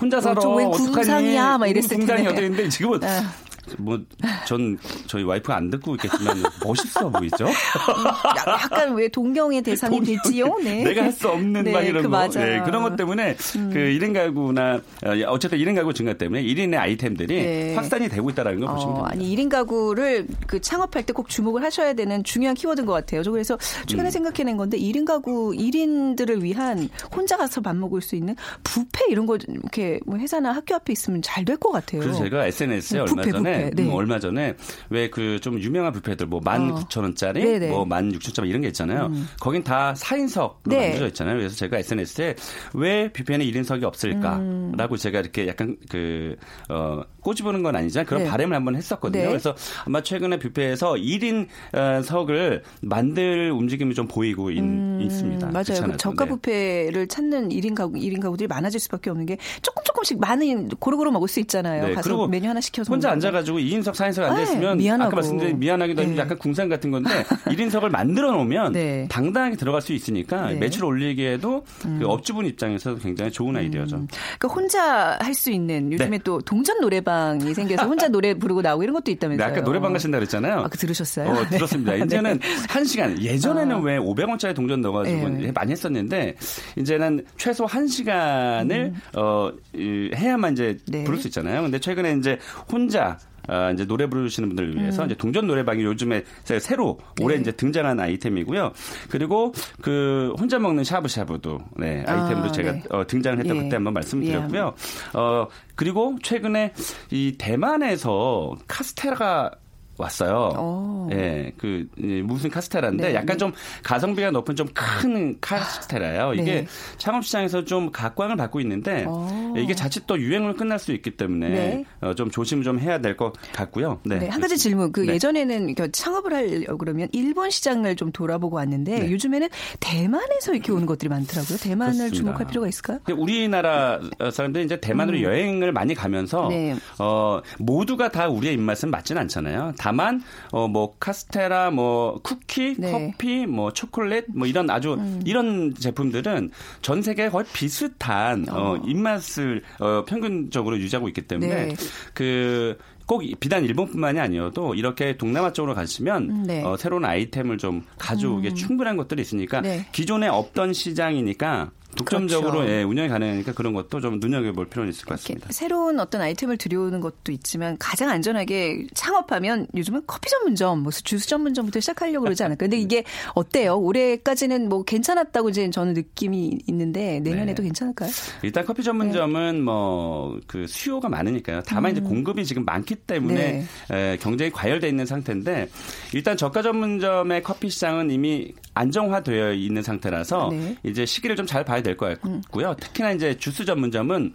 혼자 0.00 0.20
살아 0.20 0.38
좀웬 0.40 0.66
어떡하니? 0.68 0.92
궁상이야? 0.92 1.58
막 1.58 1.66
이랬을 1.66 1.88
궁상이 1.88 2.22
텐데. 2.24 2.30
어떻는데 2.30 2.68
지금은 2.68 3.02
아. 3.02 3.32
뭐 3.78 3.98
전 4.46 4.78
저희 5.06 5.24
와이프가 5.24 5.56
안 5.56 5.70
듣고 5.70 5.94
있겠지만 5.96 6.42
멋있어 6.64 7.08
보이죠? 7.10 7.46
야- 7.46 8.62
약간 8.62 8.94
왜 8.94 9.08
동경의 9.08 9.62
대상이 9.62 9.96
동경의 9.96 10.18
됐지요? 10.22 10.58
네. 10.62 10.84
내가 10.84 11.02
할 11.04 11.12
수 11.12 11.28
없는 11.28 11.64
네, 11.64 11.72
막 11.72 11.80
이런 11.82 12.02
그 12.02 12.08
거. 12.08 12.08
맞아요. 12.10 12.28
음. 12.30 12.40
네, 12.58 12.62
그런 12.64 12.82
것 12.82 12.96
때문에 12.96 13.34
그 13.36 13.78
1인 13.78 14.12
가구나 14.12 14.74
어, 15.04 15.10
어쨌든 15.28 15.58
1인 15.58 15.74
가구 15.74 15.92
증가 15.94 16.12
때문에 16.12 16.42
1인의 16.42 16.76
아이템들이 16.78 17.34
네. 17.42 17.74
확산이 17.74 18.08
되고 18.08 18.28
있다는 18.30 18.60
걸 18.60 18.68
보시면 18.74 18.94
어, 18.96 19.08
됩니다. 19.08 19.10
아니 19.12 19.34
1인 19.36 19.48
가구를 19.48 20.26
그 20.46 20.60
창업할 20.60 21.04
때 21.04 21.12
꼭 21.16 21.28
주목을 21.30 21.62
하셔야 21.64 21.94
되는 21.94 22.22
중요한 22.24 22.54
키워드인 22.54 22.84
것 22.86 22.92
같아요. 22.92 23.22
저 23.22 23.30
그래서 23.30 23.54
음. 23.54 23.86
최근에 23.86 24.10
생각해낸 24.10 24.56
건데 24.58 24.78
1인 24.78 25.06
가구 25.06 25.52
1인들을 25.52 26.42
위한 26.42 26.88
혼자 27.14 27.36
가서 27.38 27.60
밥 27.62 27.74
먹을 27.74 28.02
수 28.02 28.16
있는 28.16 28.36
뷔페 28.64 29.06
이런 29.08 29.24
거 29.26 29.36
이렇게 29.36 29.98
뭐 30.04 30.18
회사나 30.18 30.52
학교 30.52 30.74
앞에 30.74 30.92
있으면 30.92 31.22
잘 31.22 31.44
될 31.46 31.56
것 31.56 31.70
같아요. 31.72 32.02
그래서 32.02 32.22
제가 32.24 32.46
SNS에 32.48 32.98
네, 32.98 33.00
얼마 33.02 33.22
뷔페, 33.22 33.38
전에. 33.60 33.70
네. 33.74 33.82
음, 33.82 33.92
얼마 33.92 34.18
전에 34.18 34.54
왜 34.90 35.08
그 35.10 35.38
좀 35.40 35.60
유명한 35.60 35.92
뷔페들 35.92 36.26
뭐 36.26 36.40
19,000원짜리, 36.40 37.34
네네. 37.34 37.68
뭐 37.68 37.84
16,000원짜리 37.86 38.48
이런 38.48 38.60
게 38.62 38.68
있잖아요. 38.68 39.10
거긴 39.40 39.62
다 39.62 39.94
4인석으로 39.96 40.54
네. 40.64 40.76
만들어져 40.80 41.06
있잖아요. 41.08 41.36
그래서 41.36 41.54
제가 41.56 41.78
SNS에 41.78 42.34
왜 42.74 43.12
뷔페는 43.12 43.44
1인석이 43.46 43.82
없을까라고 43.84 44.96
제가 44.96 45.20
이렇게 45.20 45.46
약간 45.46 45.76
그 45.90 46.36
어, 46.68 47.02
꼬집어는 47.20 47.62
건 47.62 47.76
아니지만 47.76 48.06
그런 48.06 48.24
네. 48.24 48.28
바람을 48.30 48.54
한번 48.56 48.76
했었거든요. 48.76 49.22
네. 49.22 49.28
그래서 49.28 49.54
아마 49.84 50.02
최근에 50.02 50.38
뷔페에서 50.38 50.92
1인 50.94 51.46
어, 51.74 52.02
석을 52.02 52.62
만들 52.82 53.50
움직임이 53.52 53.94
좀 53.94 54.06
보이고 54.08 54.50
있, 54.50 54.58
있습니다. 54.58 55.46
음, 55.48 55.52
맞아요. 55.52 55.64
그렇지 55.66 55.82
그. 55.82 55.96
저가 55.96 56.24
네. 56.24 56.30
뷔페를 56.42 57.08
찾는 57.08 57.48
1인 57.50 57.74
가구, 57.74 57.94
1인 57.94 58.20
가구들이 58.20 58.46
많아질 58.48 58.80
수밖에 58.80 59.10
없는 59.10 59.26
게 59.26 59.36
조금 59.62 59.82
조금씩 59.84 60.20
많은 60.20 60.68
고루고루 60.68 61.10
먹을 61.12 61.28
수 61.28 61.40
있잖아요. 61.40 61.88
네, 61.88 61.94
가서 61.94 62.26
메뉴 62.28 62.48
하나 62.48 62.60
시켜서 62.60 62.92
혼자 62.92 63.08
먹는 63.08 63.20
거. 63.20 63.26
앉아 63.28 63.38
가지고 63.46 63.58
2인석, 63.58 63.92
4인석 63.94 64.20
네, 64.20 64.26
앉아있으면 64.26 64.78
미안하고. 64.78 65.08
아까 65.08 65.16
말씀드린 65.16 65.58
미안하기도 65.58 66.02
네. 66.02 66.16
약간 66.18 66.36
궁상 66.38 66.68
같은 66.68 66.90
건데 66.90 67.10
1인석을 67.46 67.88
만들어 67.88 68.32
놓으면 68.32 68.72
네. 68.72 69.06
당당하게 69.08 69.56
들어갈 69.56 69.80
수 69.80 69.92
있으니까 69.92 70.48
네. 70.48 70.54
음. 70.54 70.58
매출 70.58 70.84
올리기에도 70.84 71.64
그 71.82 72.06
업주분 72.06 72.46
입장에서 72.46 72.96
굉장히 72.96 73.30
좋은 73.30 73.56
아이디어죠. 73.56 74.06
그러니까 74.38 74.48
혼자 74.48 75.16
할 75.20 75.36
수 75.36 75.50
있는 75.50 75.92
요즘에 75.92 76.08
네. 76.08 76.18
또 76.24 76.40
동전 76.40 76.80
노래방이 76.80 77.52
생겨서 77.52 77.86
혼자 77.86 78.08
노래 78.08 78.32
부르고 78.32 78.62
나오고 78.62 78.82
이런 78.82 78.94
것도 78.94 79.04
네, 79.04 79.12
있다면서요. 79.12 79.46
아까 79.46 79.60
노래방 79.62 79.92
가신다 79.92 80.16
그랬잖아요. 80.16 80.60
아, 80.60 80.68
그 80.68 80.78
들으셨어요? 80.78 81.28
어, 81.28 81.44
들었습니다. 81.50 81.92
네. 81.94 81.98
이제는 82.04 82.38
네. 82.38 82.48
한 82.70 82.84
시간 82.86 83.22
예전에는 83.22 83.76
아. 83.76 83.80
왜 83.80 83.98
500원짜리 83.98 84.54
동전 84.54 84.80
넣어 84.80 84.92
가지고 84.92 85.28
네. 85.28 85.52
많이 85.52 85.72
했었는데 85.72 86.36
이제는 86.76 87.26
최소 87.36 87.66
한 87.66 87.86
시간을 87.86 88.94
어 89.14 89.50
이, 89.74 90.10
해야만 90.16 90.54
이제 90.54 90.78
음. 90.88 90.90
네. 90.90 91.04
부를 91.04 91.18
수 91.18 91.28
있잖아요. 91.28 91.60
근데 91.60 91.78
최근에 91.78 92.16
이제 92.18 92.38
혼자 92.72 93.18
아, 93.48 93.70
이제 93.70 93.84
노래 93.84 94.06
부르시는 94.08 94.48
분들을 94.50 94.76
위해서 94.76 95.02
음. 95.02 95.06
이제 95.06 95.14
동전 95.14 95.46
노래방이 95.46 95.82
요즘에 95.82 96.24
새- 96.44 96.58
새로 96.58 96.98
올해 97.20 97.36
네. 97.36 97.40
이제 97.42 97.52
등장한 97.52 97.98
아이템이고요. 98.00 98.72
그리고 99.10 99.52
그 99.80 100.34
혼자 100.38 100.58
먹는 100.58 100.84
샤브샤브도 100.84 101.58
네, 101.76 102.04
아이템으로 102.06 102.46
아, 102.48 102.52
제가 102.52 102.72
네. 102.72 102.82
어, 102.90 103.06
등장을 103.06 103.38
했다 103.38 103.54
예. 103.56 103.62
그때 103.62 103.76
한번 103.76 103.94
말씀드렸고요. 103.94 104.74
어 105.14 105.46
그리고 105.74 106.16
최근에 106.22 106.72
이 107.10 107.34
대만에서 107.38 108.54
카스테라가 108.66 109.50
왔어요. 109.98 110.52
오. 110.58 111.08
예, 111.12 111.52
그 111.58 111.86
이, 111.98 112.22
무슨 112.22 112.50
카스테라인데 112.50 113.08
네, 113.08 113.14
약간 113.14 113.26
네. 113.28 113.36
좀 113.36 113.52
가성비가 113.82 114.30
높은 114.30 114.54
좀 114.54 114.66
큰 114.74 115.36
카스테라예요. 115.40 116.34
이게 116.34 116.44
네. 116.44 116.66
창업 116.98 117.24
시장에서 117.24 117.64
좀 117.64 117.90
각광을 117.90 118.36
받고 118.36 118.60
있는데 118.60 119.04
오. 119.04 119.54
이게 119.56 119.74
자칫 119.74 120.06
또 120.06 120.18
유행을 120.18 120.54
끝날 120.54 120.78
수 120.78 120.92
있기 120.92 121.12
때문에 121.12 121.48
네. 121.48 121.84
어, 122.00 122.14
좀 122.14 122.30
조심 122.30 122.62
좀 122.62 122.78
해야 122.78 122.98
될 122.98 123.16
것 123.16 123.32
같고요. 123.54 123.98
네. 124.04 124.18
네, 124.18 124.28
한 124.28 124.40
가지 124.40 124.58
질문. 124.58 124.92
그 124.92 125.00
네. 125.00 125.14
예전에는 125.14 125.74
창업을 125.92 126.34
하려고 126.34 126.76
그러면 126.78 127.08
일본 127.12 127.48
시장을 127.50 127.96
좀 127.96 128.12
돌아보고 128.12 128.56
왔는데 128.56 128.98
네. 129.00 129.10
요즘에는 129.10 129.48
대만에서 129.80 130.52
이렇게 130.52 130.72
오는 130.72 130.84
것들이 130.86 131.08
많더라고요. 131.08 131.56
대만을 131.58 131.94
그렇습니다. 131.94 132.16
주목할 132.16 132.46
필요가 132.48 132.68
있을까요? 132.68 132.98
우리나라 133.16 133.98
사람들이 134.32 134.64
이제 134.64 134.78
대만으로 134.80 135.22
여행을 135.22 135.72
많이 135.72 135.94
가면서 135.94 136.44
음. 136.44 136.48
네. 136.50 136.76
어 136.98 137.40
모두가 137.58 138.10
다 138.10 138.28
우리의 138.28 138.54
입맛은 138.54 138.90
맞진 138.90 139.16
않잖아요. 139.18 139.72
다만 139.86 140.20
어 140.50 140.66
뭐 140.66 140.94
카스테라, 140.98 141.70
뭐 141.70 142.20
쿠키, 142.22 142.74
네. 142.76 142.92
음. 142.92 143.12
커피, 143.12 143.46
뭐 143.46 143.72
초콜릿, 143.72 144.26
뭐 144.28 144.46
이런 144.46 144.68
아주 144.68 144.98
이런 145.24 145.74
제품들은 145.74 146.50
전 146.82 147.02
세계에 147.02 147.28
거의 147.30 147.46
비슷한 147.52 148.46
어, 148.50 148.76
입맛을 148.84 149.62
어, 149.78 150.04
평균적으로 150.04 150.78
유지하고 150.78 151.08
있기 151.08 151.22
때문에 151.22 151.66
네. 151.66 151.76
그꼭 152.14 153.22
비단 153.40 153.64
일본뿐만이 153.64 154.18
아니어도 154.18 154.74
이렇게 154.74 155.16
동남아 155.16 155.52
쪽으로 155.52 155.74
가시면 155.74 156.42
네. 156.42 156.64
어, 156.64 156.76
새로운 156.76 157.04
아이템을 157.04 157.58
좀 157.58 157.82
가져오기에 157.98 158.54
충분한 158.54 158.96
것들이 158.96 159.22
있으니까 159.22 159.60
네. 159.60 159.86
기존에 159.92 160.26
없던 160.28 160.72
시장이니까 160.72 161.70
독점적으로 161.96 162.58
그렇죠. 162.58 162.72
예, 162.72 162.82
운영이 162.82 163.08
가능하니까 163.08 163.52
그런 163.52 163.72
것도 163.72 164.00
좀 164.00 164.20
눈여겨볼 164.20 164.66
필요는 164.66 164.90
있을 164.90 165.04
것 165.04 165.18
같습니다. 165.18 165.48
새로운 165.50 165.98
어떤 166.00 166.20
아이템을 166.20 166.56
들여오는 166.56 167.00
것도 167.00 167.32
있지만 167.32 167.76
가장 167.78 168.10
안전하게 168.10 168.86
창업하면 168.94 169.66
요즘은 169.74 170.02
커피 170.06 170.30
전문점, 170.30 170.80
뭐 170.80 170.92
주스 170.92 171.26
전문점부터 171.26 171.80
시작하려고 171.80 172.24
그러지 172.24 172.42
않을까. 172.44 172.66
근데 172.66 172.78
이게 172.86 173.04
어때요? 173.34 173.76
올해까지는 173.78 174.68
뭐 174.68 174.84
괜찮았다고 174.84 175.50
이제 175.50 175.68
저는 175.70 175.94
느낌이 175.94 176.60
있는데 176.66 177.20
내년에도 177.20 177.62
네. 177.62 177.68
괜찮을까요? 177.68 178.10
일단 178.42 178.64
커피 178.64 178.82
네. 178.82 178.84
전문점은 178.84 179.62
뭐그 179.62 180.66
수요가 180.68 181.08
많으니까요. 181.08 181.62
다만 181.66 181.92
이제 181.92 182.00
공급이 182.00 182.44
지금 182.44 182.64
많기 182.64 182.94
때문에 182.94 183.60
음. 183.60 183.68
네. 183.88 184.12
에, 184.12 184.16
경쟁이 184.18 184.50
과열돼 184.50 184.88
있는 184.88 185.06
상태인데 185.06 185.68
일단 186.12 186.36
저가 186.36 186.62
전문점의 186.62 187.42
커피 187.42 187.70
시장은 187.70 188.10
이미 188.10 188.52
안정화되어 188.76 189.52
있는 189.54 189.82
상태라서 189.82 190.48
네. 190.50 190.56
음. 190.58 190.76
이제 190.84 191.06
시기를 191.06 191.34
좀 191.34 191.46
잘 191.46 191.64
봐야 191.64 191.80
될 191.82 191.96
것 191.96 192.20
같고요. 192.20 192.74
특히나 192.80 193.12
이제 193.12 193.36
주스 193.38 193.64
전문점은 193.64 194.34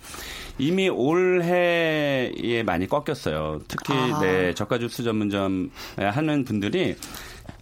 이미 0.57 0.89
올해에 0.89 2.63
많이 2.63 2.87
꺾였어요. 2.87 3.59
특히 3.67 3.93
아. 3.93 4.19
네, 4.21 4.53
저가 4.53 4.79
주스 4.79 5.03
전문점 5.03 5.69
하는 5.97 6.43
분들이 6.45 6.95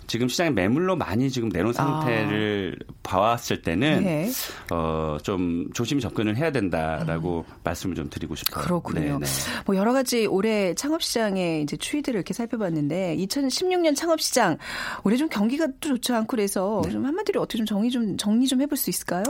지금 0.09 0.27
시장에 0.27 0.49
매물로 0.49 0.95
많이 0.95 1.29
지금 1.29 1.49
내놓은 1.49 1.73
상태를 1.73 2.77
봐왔을 3.03 3.61
때는 3.61 3.97
아. 3.97 4.01
네. 4.01 4.29
어, 4.71 5.17
좀 5.23 5.67
조심히 5.73 6.01
접근을 6.01 6.37
해야 6.37 6.51
된다라고 6.51 7.45
말씀을 7.63 7.95
좀 7.95 8.09
드리고 8.09 8.35
싶어요. 8.35 8.63
음. 8.63 8.65
그렇군요. 8.65 9.19
네, 9.19 9.25
네. 9.25 9.25
뭐 9.65 9.75
여러 9.75 9.93
가지 9.93 10.25
올해 10.25 10.73
창업 10.75 11.01
시장의 11.01 11.63
이제 11.63 11.77
추이들을 11.77 12.17
이렇게 12.17 12.33
살펴봤는데 12.33 13.17
2016년 13.17 13.95
창업 13.95 14.21
시장 14.21 14.57
올해 15.03 15.17
좀 15.17 15.29
경기가 15.29 15.67
또 15.79 15.89
좋지 15.89 16.13
않고 16.13 16.27
그래서 16.27 16.81
좀 16.89 17.05
한마디로 17.05 17.41
어떻게 17.41 17.57
좀 17.57 17.65
정리 17.65 17.89
좀 17.89 18.17
정리 18.17 18.47
좀 18.47 18.61
해볼 18.61 18.77
수 18.77 18.89
있을까요? 18.89 19.23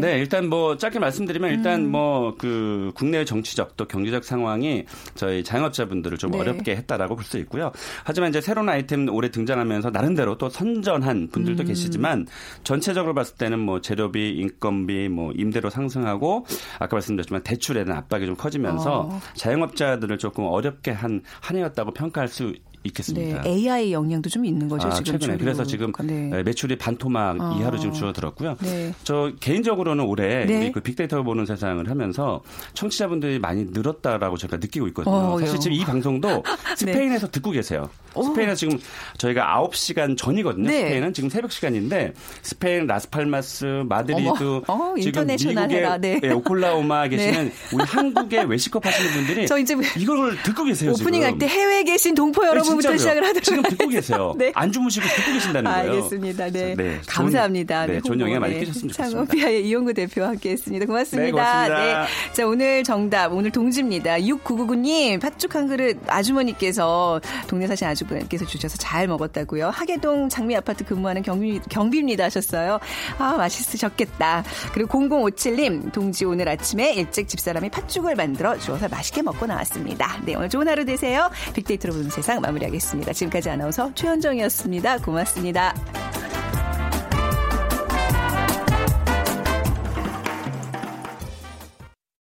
네, 0.00 0.18
일단 0.18 0.48
뭐 0.48 0.76
짧게 0.76 0.98
말씀드리면 0.98 1.50
일단 1.50 1.80
음. 1.82 1.90
뭐그 1.90 2.92
국내 2.94 3.24
정치적 3.24 3.76
또 3.76 3.86
경제적 3.86 4.24
상황이 4.24 4.84
저희 5.14 5.44
자영업자분들을 5.44 6.18
좀 6.18 6.30
네. 6.32 6.40
어렵게 6.40 6.74
했다라고 6.76 7.14
볼 7.14 7.26
수 7.26 7.38
있고요. 7.38 7.72
하지만 8.04 8.30
이제 8.30 8.40
새로운 8.40 8.68
아이템 8.68 9.08
올해 9.08 9.30
등장하면서 9.30 9.90
나름대로 9.90 10.25
또 10.34 10.48
선전한 10.48 11.28
분들도 11.30 11.62
음. 11.62 11.66
계시지만 11.66 12.26
전체적으로 12.64 13.14
봤을 13.14 13.36
때는 13.36 13.58
뭐 13.58 13.80
재료비, 13.80 14.32
인건비, 14.32 15.08
뭐 15.08 15.32
임대료 15.32 15.70
상승하고 15.70 16.46
아까 16.78 16.96
말씀드렸지만 16.96 17.42
대출에 17.42 17.84
대한 17.84 17.98
압박이 17.98 18.26
좀 18.26 18.36
커지면서 18.36 19.00
어. 19.10 19.20
자영업자들을 19.34 20.18
조금 20.18 20.44
어렵게 20.44 20.90
한 20.90 21.22
한 21.40 21.56
해였다고 21.56 21.92
평가할 21.92 22.28
수 22.28 22.54
있겠습니다. 22.86 23.42
네, 23.42 23.48
AI 23.50 23.92
영향도 23.92 24.28
좀 24.30 24.44
있는 24.44 24.68
거죠 24.68 24.88
아, 24.88 24.90
지금 24.94 25.18
최근에. 25.18 25.38
그래서 25.38 25.64
지금 25.64 25.92
네. 26.02 26.42
매출이 26.42 26.76
반토막 26.76 27.40
아. 27.40 27.56
이하로 27.58 27.78
지금 27.78 27.92
줄어들었고요. 27.94 28.56
네. 28.62 28.92
저 29.04 29.32
개인적으로는 29.40 30.04
올해 30.04 30.44
네. 30.46 30.58
우리 30.58 30.72
그 30.72 30.80
빅데이터 30.80 31.22
보는 31.22 31.46
세상을 31.46 31.88
하면서 31.88 32.42
청취자분들이 32.74 33.38
많이 33.38 33.64
늘었다라고 33.70 34.36
제가 34.36 34.56
느끼고 34.58 34.88
있거든요. 34.88 35.14
어, 35.14 35.38
사실 35.40 35.54
요. 35.54 35.58
지금 35.58 35.76
이 35.76 35.84
방송도 35.84 36.42
스페인에서 36.76 37.30
듣고 37.30 37.50
계세요. 37.50 37.88
스페인에서 38.14 38.56
지금 38.56 38.78
저희가 39.18 39.62
9시간 39.70 40.16
전이거든요. 40.16 40.68
네. 40.68 40.80
스페인은 40.82 41.12
지금 41.12 41.28
새벽 41.28 41.52
시간인데 41.52 42.14
스페인 42.42 42.86
라스팔마스, 42.86 43.84
마드리드. 43.88 44.62
어, 44.66 44.94
지금 45.00 45.26
미국의. 45.26 45.98
네. 46.00 46.20
예, 46.22 46.30
오클라호마 46.30 47.08
계시는 47.08 47.52
우리 47.72 47.84
한국의 47.84 48.44
외식업 48.48 48.84
하시는 48.86 49.10
분들이 49.12 49.46
저 49.48 49.58
이제 49.58 49.74
이걸 49.98 50.36
듣고 50.42 50.64
계세요. 50.64 50.92
오프닝. 50.92 51.22
할 51.24 51.36
때 51.38 51.46
해외에 51.46 51.82
계신 51.82 52.14
동포 52.14 52.40
네, 52.42 52.48
여러분 52.48 52.75
부터 52.76 52.96
진짜로요. 52.96 52.98
시작을 52.98 53.22
하더라고요. 53.24 53.40
지금 53.42 53.62
듣고 53.62 53.88
계세요. 53.88 54.34
네. 54.38 54.52
안 54.54 54.72
주무시고 54.72 55.06
듣고 55.06 55.32
계신다는 55.32 55.70
거예요. 55.70 55.92
알겠습니다. 55.92 56.50
네. 56.50 56.74
네, 56.76 57.00
감사합니다. 57.06 57.86
네, 57.86 58.00
좋은 58.00 58.20
영향 58.20 58.40
많이 58.40 58.54
네. 58.54 58.64
좋겠습니다. 58.64 59.04
창업피아의 59.04 59.66
이용구 59.68 59.94
대표와 59.94 60.28
함께 60.28 60.50
했습니다. 60.50 60.86
고맙습니다. 60.86 61.24
네, 61.24 61.30
고맙습니다. 61.30 62.02
네. 62.02 62.32
자, 62.32 62.46
오늘 62.46 62.84
정답, 62.84 63.32
오늘 63.32 63.50
동지입니다. 63.50 64.18
6999님, 64.18 65.20
팥죽 65.20 65.54
한 65.54 65.68
그릇 65.68 65.98
아주머니께서, 66.06 67.20
동네 67.48 67.66
사신 67.66 67.86
아주머니께서 67.88 68.44
주셔서 68.46 68.76
잘 68.78 69.06
먹었다고요. 69.08 69.70
하계동 69.70 70.28
장미 70.28 70.56
아파트 70.56 70.84
근무하는 70.84 71.22
경비, 71.22 71.60
경비입니다 71.68 72.24
하셨어요. 72.24 72.78
아, 73.18 73.36
맛있으셨겠다. 73.36 74.44
그리고 74.72 74.98
0057님, 74.98 75.92
동지 75.92 76.24
오늘 76.24 76.48
아침에 76.48 76.92
일찍 76.94 77.28
집사람이 77.28 77.70
팥죽을 77.70 78.14
만들어 78.14 78.58
주어서 78.58 78.88
맛있게 78.88 79.22
먹고 79.22 79.46
나왔습니다. 79.46 80.20
네, 80.24 80.34
오늘 80.34 80.48
좋은 80.48 80.68
하루 80.68 80.84
되세요. 80.84 81.30
빅데이터로 81.54 81.94
보는 81.94 82.10
세상 82.10 82.40
마무리하겠습니다. 82.66 83.12
지금까지 83.12 83.50
아나운서 83.50 83.92
최현정이었습니다. 83.94 84.98
고맙습니다. 84.98 85.74